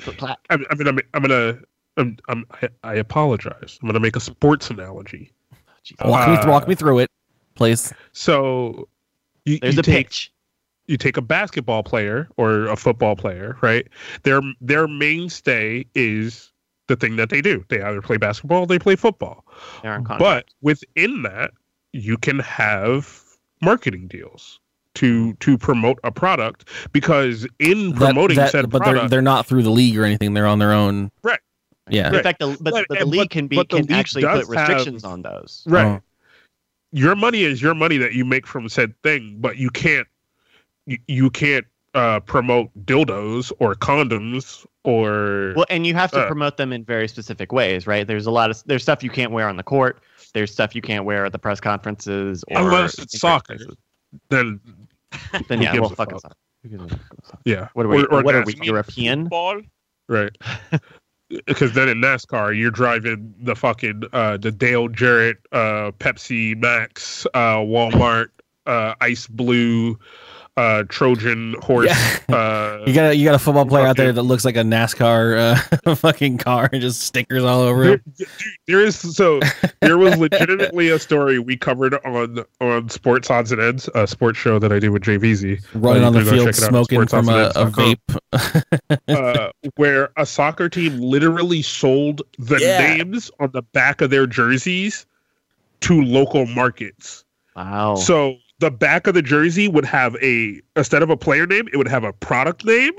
[0.00, 1.58] For I, I mean, I'm, I'm gonna,
[1.96, 3.78] I'm, I'm, I, I apologize.
[3.82, 5.32] I'm gonna make a sports analogy.
[5.82, 6.04] Jesus.
[6.04, 7.10] walk me Uh, walk me through it,
[7.54, 7.92] please.
[8.12, 8.88] So,
[9.44, 10.32] you, there's you a take, pitch.
[10.86, 13.86] you take a basketball player or a football player, right?
[14.24, 16.52] Their their mainstay is
[16.88, 17.64] the thing that they do.
[17.68, 19.44] They either play basketball, or they play football.
[19.82, 20.20] They're on contract.
[20.20, 21.52] But within that,
[21.92, 23.22] you can have
[23.62, 24.60] marketing deals
[24.94, 29.62] to to promote a product because in promoting that- said but they're they're not through
[29.62, 30.34] the league or anything.
[30.34, 31.10] They're on their own.
[31.22, 31.38] Right.
[31.88, 32.12] Yeah.
[32.14, 35.02] In fact, the, but, But- but the but- league can be can actually put restrictions
[35.02, 35.62] have- on those.
[35.66, 36.02] right, Oh.
[36.92, 40.06] your money is your money that you make from said thing, but you can't
[40.86, 46.26] you, you can't uh, promote dildos or condoms or Well, and you have to Uh.
[46.26, 48.06] promote them in very specific ways, right?
[48.06, 50.00] There's a lot of there's stuff you can't wear on the court.
[50.34, 52.44] There's stuff you can't wear at the press conferences.
[52.48, 53.56] Or unless it's soccer.
[54.28, 54.60] Then
[55.48, 56.22] Then Who yeah, well, fucking fuck?
[56.22, 56.34] soccer.
[56.62, 57.42] Who gives a fuck about soccer?
[57.46, 58.02] yeah, What are we?
[58.04, 58.54] Or- or what are we?
[58.62, 59.28] European?
[59.28, 59.62] Ball.
[60.08, 60.36] right.
[61.46, 67.26] Because then in NASCAR, you're driving the fucking uh, the Dale Jarrett, uh, Pepsi Max,
[67.34, 68.28] uh, Walmart,
[68.66, 69.98] uh, Ice Blue,
[70.56, 71.92] uh, Trojan horse.
[72.28, 74.62] Uh, You got a, you got a football player out there that looks like a
[74.62, 78.02] NASCAR uh, fucking car and just stickers all over there, him.
[78.66, 79.38] there is so
[79.80, 84.38] there was legitimately a story we covered on on Sports Odds and Ends, a sports
[84.38, 87.06] show that I do with JVZ, Running Uh, on the you field check out smoking
[87.06, 88.98] from a, a vape.
[89.08, 92.96] uh, where a soccer team literally sold the Yeah.
[92.96, 95.06] names on the back of their jerseys
[95.82, 97.24] to local markets.
[97.54, 97.94] Wow.
[97.94, 101.76] So the back of the jersey would have a instead of a player name, it
[101.76, 102.92] would have a product name.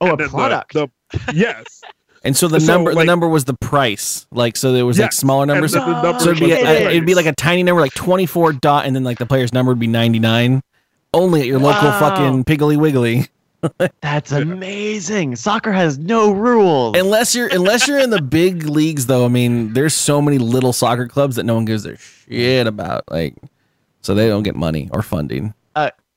[0.00, 0.72] oh, a and then the- product.
[0.74, 0.88] The,
[1.34, 1.82] yes,
[2.24, 4.26] And so the So, number the number was the price.
[4.30, 5.72] Like so there was like smaller numbers.
[5.72, 8.26] then the number So it'd be, a, it'd be like a tiny number, like twenty
[8.26, 10.62] four dot, and then like the player's number would be ninety nine.
[11.12, 11.98] Only at your local Wow.
[11.98, 13.26] fucking Piggly Wiggly.
[14.00, 15.36] That's amazing.
[15.36, 16.96] Soccer has no rules.
[16.96, 19.24] Unless you're unless you're in the big leagues, though.
[19.24, 23.04] I mean, there's so many little soccer clubs that no one gives a shit about.
[23.10, 23.34] Like,
[24.02, 25.54] so they don't get money or funding.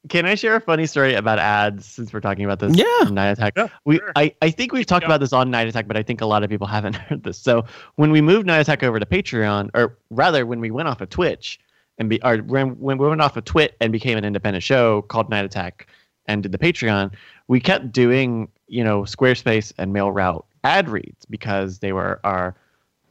[0.08, 2.78] Can I share a funny story about ads since we're talking about this?
[2.78, 3.10] Yeah.
[3.10, 3.54] Night Attack.
[3.58, 4.12] Yeah, we sure.
[4.16, 5.08] I, I think we've talked Yeah.
[5.08, 7.40] about this on Night Attack, but I think a lot of people haven't heard this.
[7.40, 7.66] So
[7.96, 11.10] when we moved Night Attack over to Patreon, or rather when we went off of
[11.10, 11.60] Twitch
[11.98, 15.02] and be or when, when we went off of Twit and became an independent show
[15.02, 15.88] called Night Attack
[16.28, 17.12] and did the Patreon,
[17.48, 22.56] we kept doing, you know, Squarespace and Mail Route ad reads because they were our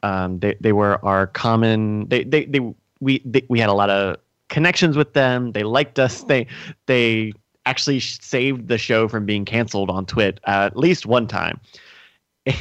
[0.04, 2.06] Um, they they were our common.
[2.08, 2.60] They they, they
[3.00, 4.18] we they, we had a lot of
[4.48, 5.52] connections with them.
[5.52, 6.22] They liked us.
[6.24, 6.46] They
[6.86, 7.32] they
[7.66, 11.60] actually saved the show from being canceled on Twit at least one time.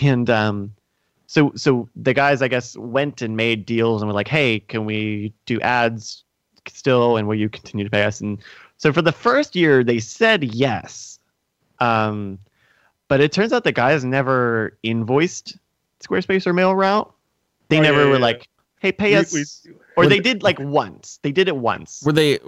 [0.02, 0.74] And um,
[1.28, 4.86] so so the guys I guess went and made deals and were like, hey, can
[4.86, 6.24] we do ads
[6.68, 7.18] still?
[7.18, 8.22] And will you continue to pay us?
[8.22, 8.38] And
[8.78, 11.20] so for the first year, they said yes.
[11.80, 12.40] Um,
[13.10, 15.58] but it turns out the guys never invoiced
[16.00, 17.12] Squarespace or MailRoute.
[17.70, 18.20] They Oh, never yeah, were yeah.
[18.20, 18.48] like,
[18.80, 19.34] "Hey, pay We- us,"
[19.66, 21.20] we- or they they- did like once.
[21.24, 22.02] They did it once.
[22.06, 22.40] Were they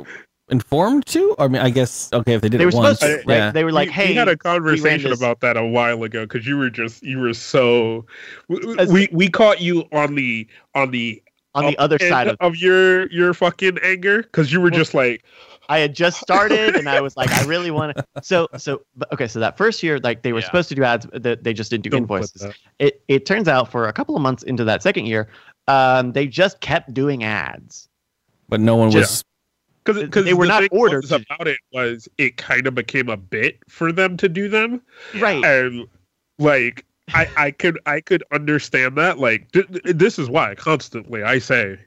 [0.49, 1.35] informed to?
[1.39, 2.99] I mean, I guess okay if they did They it were once.
[2.99, 3.37] supposed to, right?
[3.37, 3.51] yeah.
[3.51, 6.45] They were like, we, "Hey, we had a conversation about that a while ago because
[6.45, 8.05] you were just you were so
[8.47, 11.21] we, As- we we caught you on the on the
[11.55, 15.23] on the other side of." your your fucking anger because you were Well, just like
[15.67, 18.81] I had just started, and I was like, "I really want to." So, so
[19.13, 19.27] okay.
[19.27, 20.45] So that first year, like they were Yeah.
[20.45, 22.45] supposed to do ads, that they just didn't do don't invoices.
[22.77, 25.27] It it turns out for a couple of months into that second year,
[25.67, 27.87] um, they just kept doing ads.
[28.49, 28.93] but no one was.
[28.95, 29.25] Just-
[29.83, 33.59] because because They were not ordered about it was it kind of became a bit
[33.69, 34.81] for them to do them
[35.19, 35.43] Right.
[35.45, 35.85] and
[36.39, 41.21] like I I could I could understand that like th- th- this is why constantly
[41.21, 41.77] I say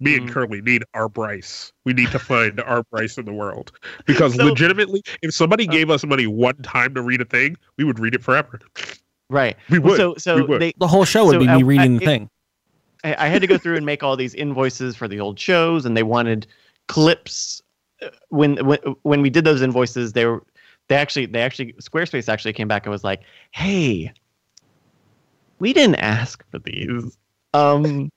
[0.00, 0.32] me and Mhm.
[0.32, 1.72] Curly need our Bryce.
[1.84, 3.70] We need to find our Bryce in the world
[4.06, 7.56] because So- legitimately, if somebody Uh, gave us money one time to read a thing,
[7.78, 8.58] we would read it forever.
[9.30, 9.56] Right.
[9.70, 9.96] We would.
[9.96, 10.60] so so we would.
[10.60, 12.30] they the whole show would So, be uh, me reading uh, the it- thing.
[13.04, 15.84] I, I had to go through and make all these invoices for the old shows,
[15.84, 16.46] and they wanted
[16.88, 17.62] clips.
[18.02, 20.42] Uh, When when when we did those invoices, they were
[20.88, 24.12] they actually they actually Squarespace actually came back and was like, "Hey,
[25.58, 27.16] we didn't ask for these.
[27.54, 28.10] Um,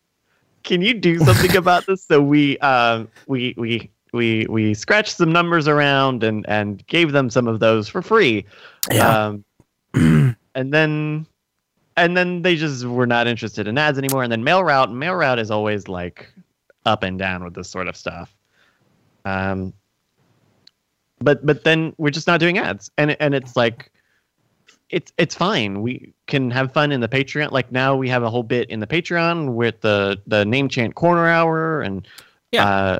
[0.63, 5.31] can you do something about this?" So we um we we we we scratched some
[5.31, 8.45] numbers around and and gave them some of those for free.
[8.91, 9.27] Yeah.
[9.27, 9.45] Um,
[10.55, 11.25] and then
[11.99, 14.23] and then they just were not interested in ads anymore.
[14.23, 16.31] And then mail route, mail route is always like
[16.85, 18.35] up and down with this sort of stuff.
[19.25, 19.73] Um,
[21.19, 23.91] but but then we're just not doing ads, and and it's like
[24.89, 25.81] it's it's fine.
[25.81, 27.51] We can have fun in the Patreon.
[27.51, 30.95] Like now we have a whole bit in the Patreon with the the name chant
[30.95, 32.07] corner hour and
[32.51, 32.65] Yeah.
[32.65, 32.99] Uh,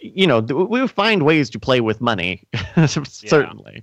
[0.00, 2.44] you know, we find ways to play with money,
[2.86, 3.82] certainly.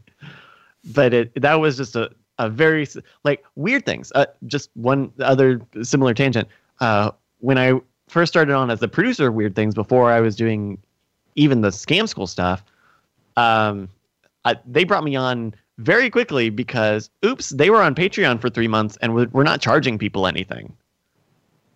[0.94, 2.10] But it that was just a,
[2.40, 2.88] a very
[3.24, 4.12] like weird things.
[4.16, 6.48] Uh, just one other similar tangent.
[6.80, 10.36] Uh, when I first started on as the producer of Weird Things, before I was
[10.36, 10.78] doing
[11.36, 12.64] even the Scam School stuff,
[13.36, 13.90] um,
[14.46, 18.68] I, they brought me on very quickly because, oops, they were on Patreon for three
[18.68, 20.76] months and we're, we're not charging people anything.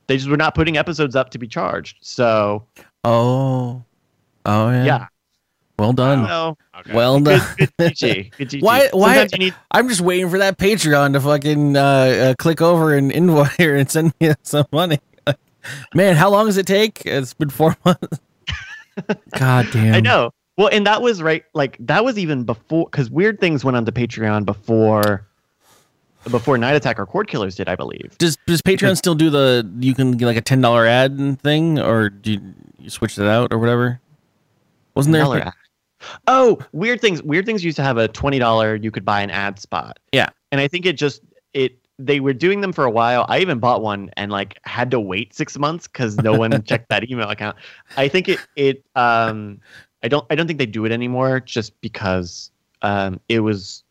[0.07, 1.97] They just were not putting episodes up to be charged.
[2.01, 2.66] So
[3.03, 3.84] Oh.
[4.45, 4.84] Oh yeah.
[4.84, 5.07] yeah,
[5.82, 6.22] Well done.
[6.24, 6.94] well, Okay.
[6.94, 7.56] Well good, done.
[7.58, 8.62] good GG, good GG.
[8.62, 12.94] Why- why- need I'm just waiting for that Patreon to fucking uh, uh, click over
[12.96, 15.00] and invoice and send me some money.
[15.96, 17.02] Man, how long does it take?
[17.04, 18.20] It's been four months.
[19.38, 19.96] God damn.
[19.96, 20.32] I know.
[20.56, 21.44] Well, and that was right.
[21.56, 25.26] Like that was even before because Weird Things went on onto Patreon before
[26.30, 28.16] before Night Attack or Cord Killers did, I believe.
[28.20, 31.80] Does does Patreon still do the you can get like a ten dollar ad thing,
[31.80, 32.42] or do you,
[32.78, 34.00] you switch it out or whatever?
[34.94, 35.24] Wasn't there?
[35.24, 35.54] a ad.
[36.28, 37.22] Oh, Weird Things.
[37.24, 38.76] Weird Things used to have a twenty dollar.
[38.76, 39.99] You could buy an ad spot.
[40.12, 40.30] Yeah.
[40.52, 41.22] and I think it just
[41.54, 43.26] it they were doing them for a while.
[43.30, 46.89] I even bought one and like had to wait six months because no one checked
[46.89, 47.58] that email account.
[47.97, 49.60] I think it it um
[50.04, 52.49] I don't I don't think they do it anymore just because
[52.82, 53.84] um it was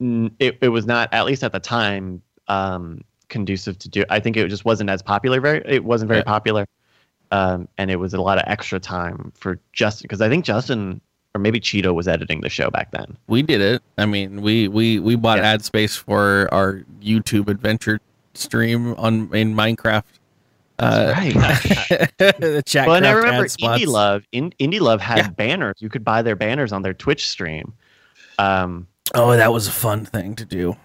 [0.00, 4.36] it, it was not at least at the time um conducive to do I think
[4.36, 6.24] it just wasn't as popular very it wasn't very Yeah.
[6.24, 6.66] popular
[7.32, 11.00] um and it was a lot of extra time for Justin because I think Justin
[11.34, 13.16] or maybe Cheeto was editing the show back then.
[13.26, 13.82] We did it.
[13.98, 15.52] I mean, we we we bought Yeah.
[15.52, 18.00] ad space for our YouTube adventure
[18.34, 20.04] stream on in Minecraft.
[20.78, 21.34] Uh, right.
[22.18, 22.86] the chat.
[22.88, 23.46] well, and I remember.
[23.46, 24.24] Indie Love.
[24.32, 25.28] In, Indie Love had Yeah.
[25.30, 25.76] banners.
[25.78, 27.72] You could buy their banners on their Twitch stream.
[28.38, 30.76] Um, Oh, that was a fun thing to do.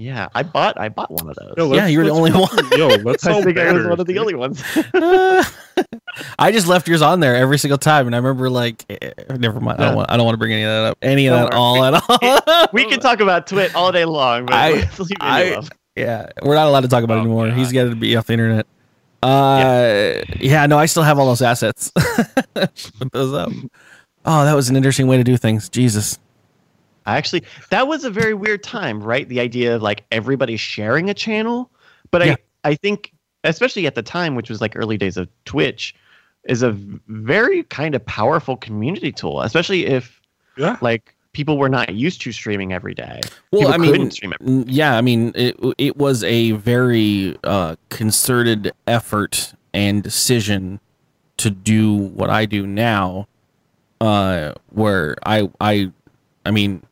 [0.00, 1.54] Yeah, I bought I bought one of those.
[1.56, 4.06] Yo, Yeah, you're the only fucking- Yo, let's I sell think I was one of
[4.06, 4.16] the dude.
[4.18, 4.62] only ones.
[6.38, 9.60] I just left yours on there every single time, and I remember like, eh, never
[9.60, 9.80] mind.
[9.80, 10.10] I don't want.
[10.10, 10.98] I don't want to bring any of that up.
[11.02, 12.02] Any of Don't that all at
[12.62, 12.66] all.
[12.72, 16.30] we can talk about Twit all day long, but I- let's leave Indie I- Yeah,
[16.42, 17.48] we're not allowed to talk about it Oh, anymore.
[17.48, 17.58] God.
[17.58, 18.66] He's got to be off the internet.
[19.22, 20.64] Uh, yeah.
[20.66, 21.92] no, I still have all those assets.
[22.54, 23.50] Put those up.
[24.24, 25.68] Oh, that was an interesting way to do things.
[25.68, 26.18] Jesus.
[27.06, 29.28] I actually that was a very weird time, right?
[29.28, 31.70] The idea of like everybody sharing a channel,
[32.10, 32.36] but Yeah.
[32.64, 33.12] I I think
[33.44, 35.94] especially at the time, which was like early days of Twitch,
[36.44, 40.20] is a very kind of powerful community tool, especially if
[40.56, 40.76] Yeah.
[40.80, 43.20] like people were not used to streaming every day.
[43.52, 47.38] Well, People I mean, couldn't stream every yeah, I mean, it it was a very
[47.44, 50.80] uh, concerted effort and decision
[51.38, 53.26] to do what I do now.
[54.00, 55.92] Uh, where I I
[56.46, 56.82] I mean,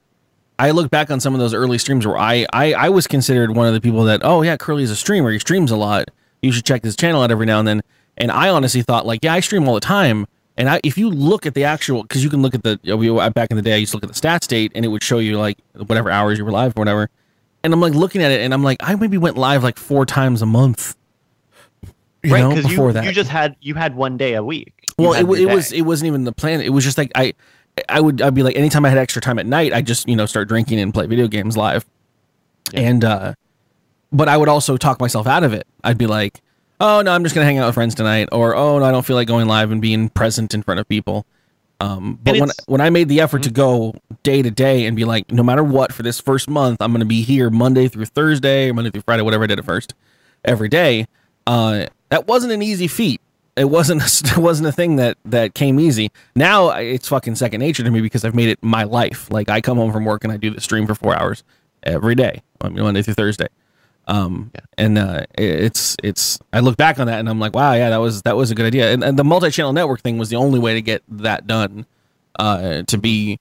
[0.59, 3.55] I look back on some of those early streams where I I I was considered
[3.55, 5.31] one of the people that oh yeah, Curly's a streamer.
[5.31, 6.11] He streams a lot.
[6.43, 7.83] You should check his channel out every now and then.
[8.17, 10.27] And I honestly thought like yeah, I stream all the time.
[10.57, 13.09] And I, if you look at the actual, because you can look at the we,
[13.31, 15.05] back in the day, I used to look at the stats date, and it would
[15.05, 15.57] show you like
[15.87, 17.11] whatever hours you were live or whatever.
[17.63, 20.05] And I'm like looking at it, and I'm like, I maybe went live like four
[20.05, 20.97] times a month.
[22.25, 24.75] You right because you, you just had you had one day a week.
[24.99, 26.61] You well, it, it was it wasn't even the plan.
[26.61, 27.35] It was just like I,
[27.89, 30.16] I would I'd be like anytime I had extra time at night, I just you
[30.16, 31.85] know start drinking and play video games live,
[32.72, 32.81] Yeah.
[32.81, 33.35] and uh,
[34.12, 35.66] but I would also talk myself out of it.
[35.85, 36.41] I'd be like,
[36.81, 39.05] oh no, I'm just gonna hang out with friends tonight, or oh no, I don't
[39.05, 41.26] feel like going live and being present in front of people.
[41.81, 45.05] Um, but when when I made the effort to go day to day and be
[45.05, 48.70] like, no matter what, for this first month, I'm gonna be here Monday through Thursday,
[48.70, 49.95] or Monday through Friday, whatever I did at first,
[50.45, 51.07] every day.
[51.47, 53.20] Uh, that wasn't an easy feat.
[53.59, 56.11] It wasn't it wasn't a thing that that came easy.
[56.35, 59.31] Now it's fucking second nature to me because I've made it my life.
[59.31, 61.45] Like I come home from work and I do the stream for four hours
[61.83, 63.49] every day, Monday through Thursday.
[64.07, 67.91] Um, and uh, it's it's I look back on that and I'm like, wow, yeah,
[67.91, 68.93] that was that was a good idea.
[68.93, 71.87] And, and the multi-channel network thing was the only way to get that done.
[72.39, 73.41] Uh, to be,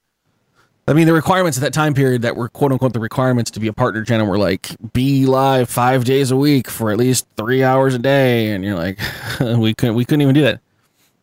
[0.88, 3.60] I mean, the requirements at that time period that were quote unquote the requirements to
[3.60, 7.26] be a partner channel were like be live five days a week for at least
[7.36, 8.98] three hours a day, and you're like,
[9.40, 10.60] we couldn't we couldn't even do that.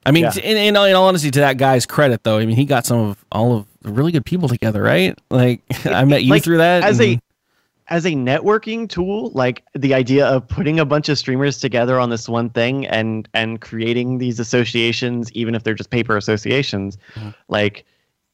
[0.05, 0.35] I mean, Yeah.
[0.43, 2.99] in, in, in all honesty, to that guy's credit, though, I mean, he got some
[2.99, 5.17] of all of the really good people together, right?
[5.31, 6.83] Like, I met you Like, through that.
[6.83, 7.19] as a
[7.87, 12.09] as a networking tool like the idea of putting a bunch of streamers together on
[12.09, 17.35] this one thing and and creating these associations even if they're just paper associations Mhm.
[17.47, 17.85] like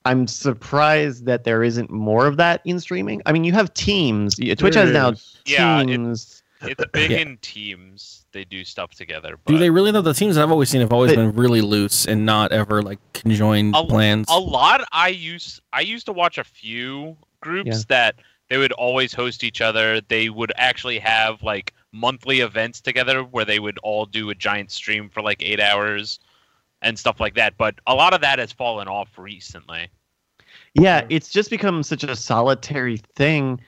[0.05, 4.35] i'm surprised that there isn't more of that in streaming i mean you have teams
[4.39, 5.37] Y- twitch There has now is.
[5.45, 7.17] Yeah, it- teams It's big Yeah.
[7.17, 8.25] in teams.
[8.33, 9.35] They do stuff together.
[9.43, 9.51] But...
[9.53, 10.03] Do they really though?
[10.03, 12.83] The teams that I've always seen have always But- been really loose and not ever
[12.83, 14.27] like conjoined A- plans.
[14.29, 14.87] A lot.
[14.91, 15.59] I used.
[15.73, 17.81] I used to watch a few groups Yeah.
[17.89, 18.15] that
[18.49, 20.01] they would always host each other.
[20.01, 24.69] They would actually have like monthly events together where they would all do a giant
[24.69, 26.19] stream for like eight hours
[26.81, 27.57] and stuff like that.
[27.57, 29.87] But a lot of that has fallen off recently.
[30.73, 33.59] yeah it's just become such a solitary thing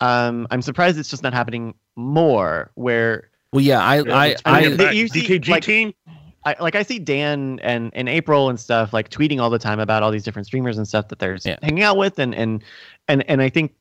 [0.00, 4.42] um i'm surprised it's just not happening more where well, yeah, I, Yeah, I, it's
[4.44, 5.92] I I, you see, DKG like- team.
[6.46, 9.78] I like I see Dan and and April and stuff like tweeting all the time
[9.80, 11.58] about all these different streamers and stuff that they're Yeah.
[11.62, 12.62] hanging out with and and
[13.08, 13.74] and and I think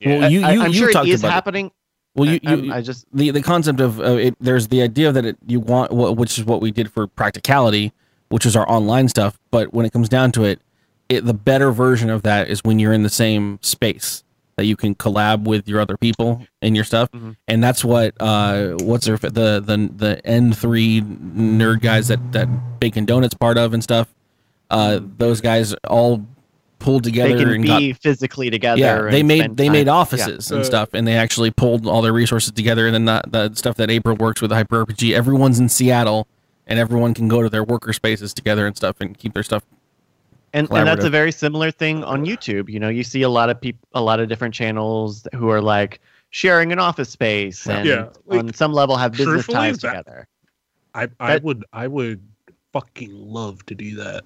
[0.00, 0.18] Yeah.
[0.18, 1.72] Well, you, I, you, I'm you sure talked it is about it.
[2.16, 5.12] Well, you, I, you, I just the the concept of uh, it, there's the idea
[5.12, 7.92] that it, you want, which is what we did for practicality,
[8.30, 9.38] which is our online stuff.
[9.50, 10.60] But when it comes down to it,
[11.08, 14.22] it the better version of that is when you're in the same space
[14.56, 17.36] that you can collab with your other people and your stuff, Mhm.
[17.46, 22.80] and that's what uh what's their the the the N three nerd guys that that
[22.80, 24.08] Bacon Donuts part of and stuff.
[24.70, 26.26] Uh, those guys all
[26.78, 28.78] pulled together they together can and be got physically together.
[28.80, 29.96] yeah they made spend they made time.
[29.96, 33.22] offices and Uh, stuff and they actually pulled all their resources together and then the,
[33.48, 36.26] the stuff that april works with hyper rpg everyone's in seattle
[36.66, 39.64] and everyone can go to their worker spaces together and stuff and keep their stuff
[40.52, 42.70] and and that's a very similar thing on YouTube.
[42.70, 45.60] You know, you see a lot of people, a lot of different channels who are
[45.60, 46.00] like
[46.30, 49.88] sharing an office space and Yeah, like, on some level have business truthfully, ties that-
[50.04, 50.26] together.
[50.94, 52.20] I I That- would I would
[52.72, 54.24] fucking love to do that.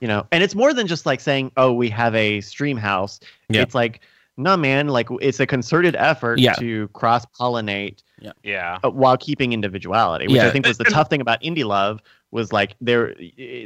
[0.00, 3.20] You know and it's more than just like saying oh we have a stream house
[3.48, 3.62] Yeah.
[3.62, 4.00] it's like
[4.36, 6.52] no man like it's a concerted effort Yeah.
[6.54, 8.02] to cross pollinate
[8.42, 8.78] Yeah.
[8.84, 10.46] uh, while keeping individuality which Yeah.
[10.46, 13.14] i think was the tough thing about indie love was like there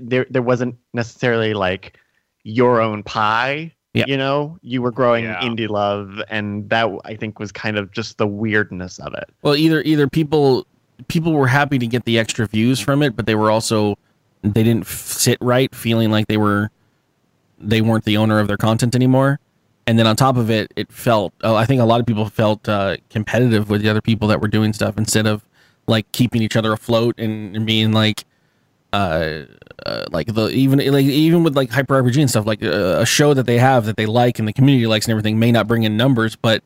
[0.03, 1.99] there there wasn't necessarily like
[2.45, 4.05] your own pie Yeah.
[4.07, 5.41] you know you were growing Yeah.
[5.41, 9.57] indie love and that i think was kind of just the weirdness of it well
[9.57, 10.67] either either people
[11.09, 13.97] people were happy to get the extra views from it but they were also
[14.43, 16.71] they didn't sit right feeling like they were
[17.59, 19.39] they weren't the owner of their content anymore
[19.87, 22.29] and then on top of it it felt oh, i think a lot of people
[22.29, 25.45] felt uh, competitive with the other people that were doing stuff instead of
[25.87, 28.25] like keeping each other afloat and, and being like
[28.93, 29.43] uh,
[29.87, 33.07] uh like the even like even with like hyper rpg and stuff like uh, a
[33.07, 35.67] show that they have that they like and the community likes and everything may not
[35.67, 36.63] bring in numbers but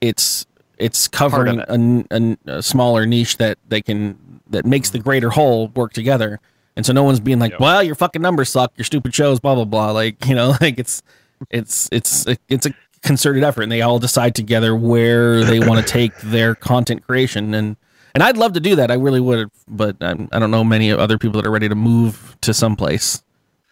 [0.00, 0.46] it's
[0.78, 1.68] it's covering it.
[1.68, 6.40] a, a a smaller niche that they can that makes the greater whole work together
[6.78, 7.60] and so no one's being like Yep.
[7.60, 10.78] well your fucking numbers suck your stupid shows blah blah blah like you know like
[10.78, 11.02] it's
[11.50, 12.70] it's it's it's a
[13.02, 17.52] concerted effort and they all decide together where they want to take their content creation
[17.52, 17.76] and
[18.14, 20.90] and I'd love to do that I really would but I'm, I don't know many
[20.90, 23.22] other people that are ready to move to some place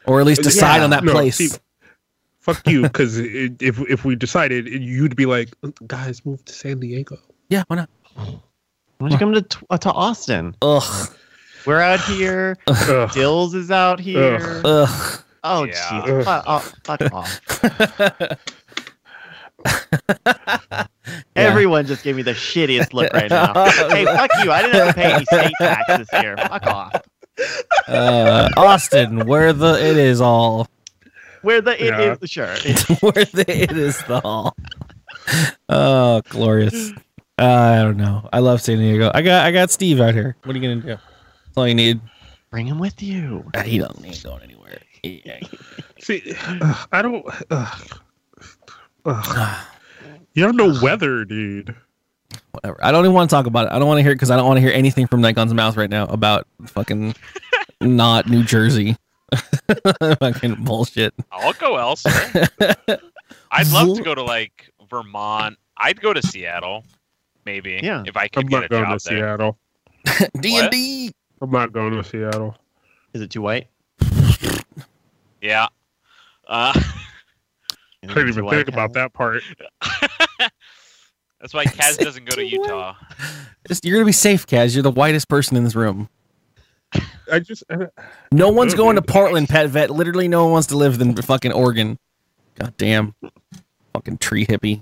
[0.04, 0.84] or at least decide Yeah.
[0.84, 1.48] on that No, place see,
[2.38, 5.48] fuck you, because if if we decided, you'd be like,
[5.88, 7.18] guys, move to San Diego.
[7.48, 7.90] Yeah, why not?
[8.14, 8.28] Why
[9.00, 10.54] don't you come to uh, to Austin?
[10.62, 11.08] Ugh,
[11.66, 12.56] We're out here.
[12.68, 13.12] Ugh.
[13.12, 14.62] Dills is out here.
[14.64, 15.22] ugh.
[15.44, 15.74] Oh, Yeah.
[15.74, 16.24] jeez.
[16.24, 17.40] Fuck, oh, fuck off.
[21.36, 23.52] Everyone just gave me the shittiest look right now.
[23.88, 24.50] hey, fuck you.
[24.50, 26.36] I didn't have to pay any state tax this year.
[26.36, 27.02] Fuck off.
[27.86, 30.68] Uh, Austin, where the it is all,
[31.42, 32.16] Where the it Yeah.
[32.20, 32.46] is sure.
[33.00, 34.56] where the it is the all.
[35.68, 36.92] Oh, glorious.
[37.38, 38.28] Uh, I don't know.
[38.32, 39.10] I love San Diego.
[39.12, 40.36] I got I got Steve out here.
[40.44, 41.02] What are you gonna do?
[41.56, 42.00] That's all you need.
[42.50, 43.42] Bring him with you.
[43.54, 44.78] Uh, He doesn't ain't going anywhere.
[45.02, 45.40] Yeah.
[46.00, 47.24] See, ugh, I don't.
[47.50, 48.00] ugh.
[49.06, 49.66] Ugh.
[50.34, 51.74] You have no weather, dude.
[52.50, 52.78] Whatever.
[52.84, 53.72] I don't even want to talk about it.
[53.72, 55.54] I don't want to hear it because I don't want to hear anything from Nikon's
[55.54, 57.14] mouth right now about fucking
[57.80, 58.98] not New Jersey.
[60.20, 61.14] fucking bullshit.
[61.32, 62.48] I'll go elsewhere.
[63.50, 65.56] I'd love to go to like Vermont.
[65.78, 66.84] I'd go to Seattle,
[67.46, 67.80] maybe.
[67.82, 68.02] Yeah.
[68.06, 69.18] If I could I'm get not a going job to there.
[69.18, 69.58] Seattle.
[70.40, 71.12] D and D.
[71.40, 72.56] I'm not going to Seattle.
[73.12, 73.68] Is it too white?
[75.42, 75.66] Yeah.
[76.48, 76.82] Uh, I
[78.02, 79.42] didn't even think about that part.
[81.40, 82.94] that's why Kaz doesn't go to Utah.
[83.68, 84.74] Just, you're gonna be safe, Kaz.
[84.74, 86.08] You're the whitest person in this room.
[87.30, 87.62] I just.
[87.70, 87.86] uh,
[88.32, 89.08] No one's going to dude.
[89.08, 89.90] Portland, Pet Vet.
[89.90, 91.98] Literally, no one wants to live in fucking Oregon.
[92.58, 93.14] God damn.
[93.92, 94.80] Fucking tree hippie.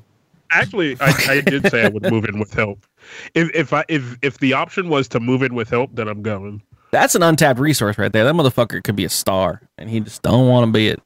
[0.50, 2.86] Actually, I, I did say I would move in with help.
[3.34, 6.22] If if I if if the option was to move in with help, then I'm
[6.22, 6.62] going.
[6.90, 8.24] That's an untapped resource right there.
[8.24, 11.02] That motherfucker could be a star, and he just don't want to be it.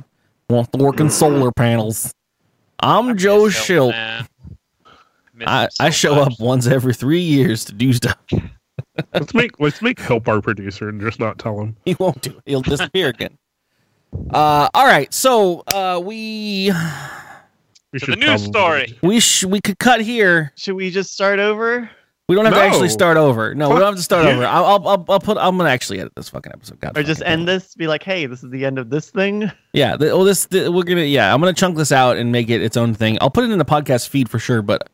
[0.51, 2.12] Want the working solar panels.
[2.80, 3.91] I'm Joe Miss Schilt.
[3.91, 4.26] man.
[5.34, 6.32] Miss him I, so I show much.
[6.34, 8.16] up once every three years to do stuff.
[9.14, 11.76] Let's make let's make help our producer and just not tell him.
[11.84, 12.43] He won't do it.
[12.47, 13.39] He'll disappear again.
[14.30, 15.12] Uh, all right.
[15.14, 16.72] So uh, we
[17.93, 18.99] We To the news probably- story.
[19.03, 20.53] we sh- we could cut here.
[20.57, 21.89] Should we just start over?
[22.28, 23.55] We don't have to actually start over.
[23.55, 24.32] No, we don't have to start Yeah.
[24.34, 24.45] over.
[24.45, 25.39] I'll, I'll, I'll, I'll put.
[25.39, 26.78] I'm gonna actually edit this fucking episode.
[26.80, 27.47] God Or just end it.
[27.47, 27.74] this?
[27.74, 29.51] Be like, hey, this is the end of this thing?
[29.72, 29.97] Yeah.
[29.97, 31.05] The, well, this the, we're gonna.
[31.05, 33.16] Yeah, I'm gonna chunk this out and make it its own thing.
[33.22, 34.91] I'll put it in the podcast feed for sure, but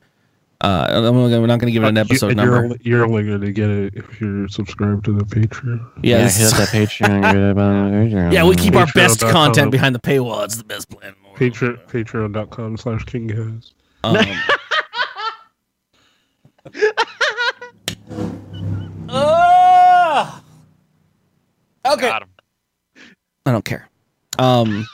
[0.61, 2.53] uh, I'm gonna, we're not gonna give it an Uh, episode you, number.
[2.55, 5.85] You're only, you're only going to get it if you're subscribed to the Patreon.
[6.05, 6.53] Yeah, this is-
[7.19, 8.33] Patreon.
[8.33, 8.45] yeah.
[8.45, 10.45] We keep our best content behind the paywall.
[10.45, 11.15] It's the best plan.
[11.35, 13.72] Patreon, Patreon.com slash King Guys.
[14.05, 14.16] Um,
[19.09, 20.43] Ugh.
[21.87, 22.09] okay.
[22.09, 22.28] Got him.
[23.47, 23.89] I don't care.
[24.39, 24.87] Um,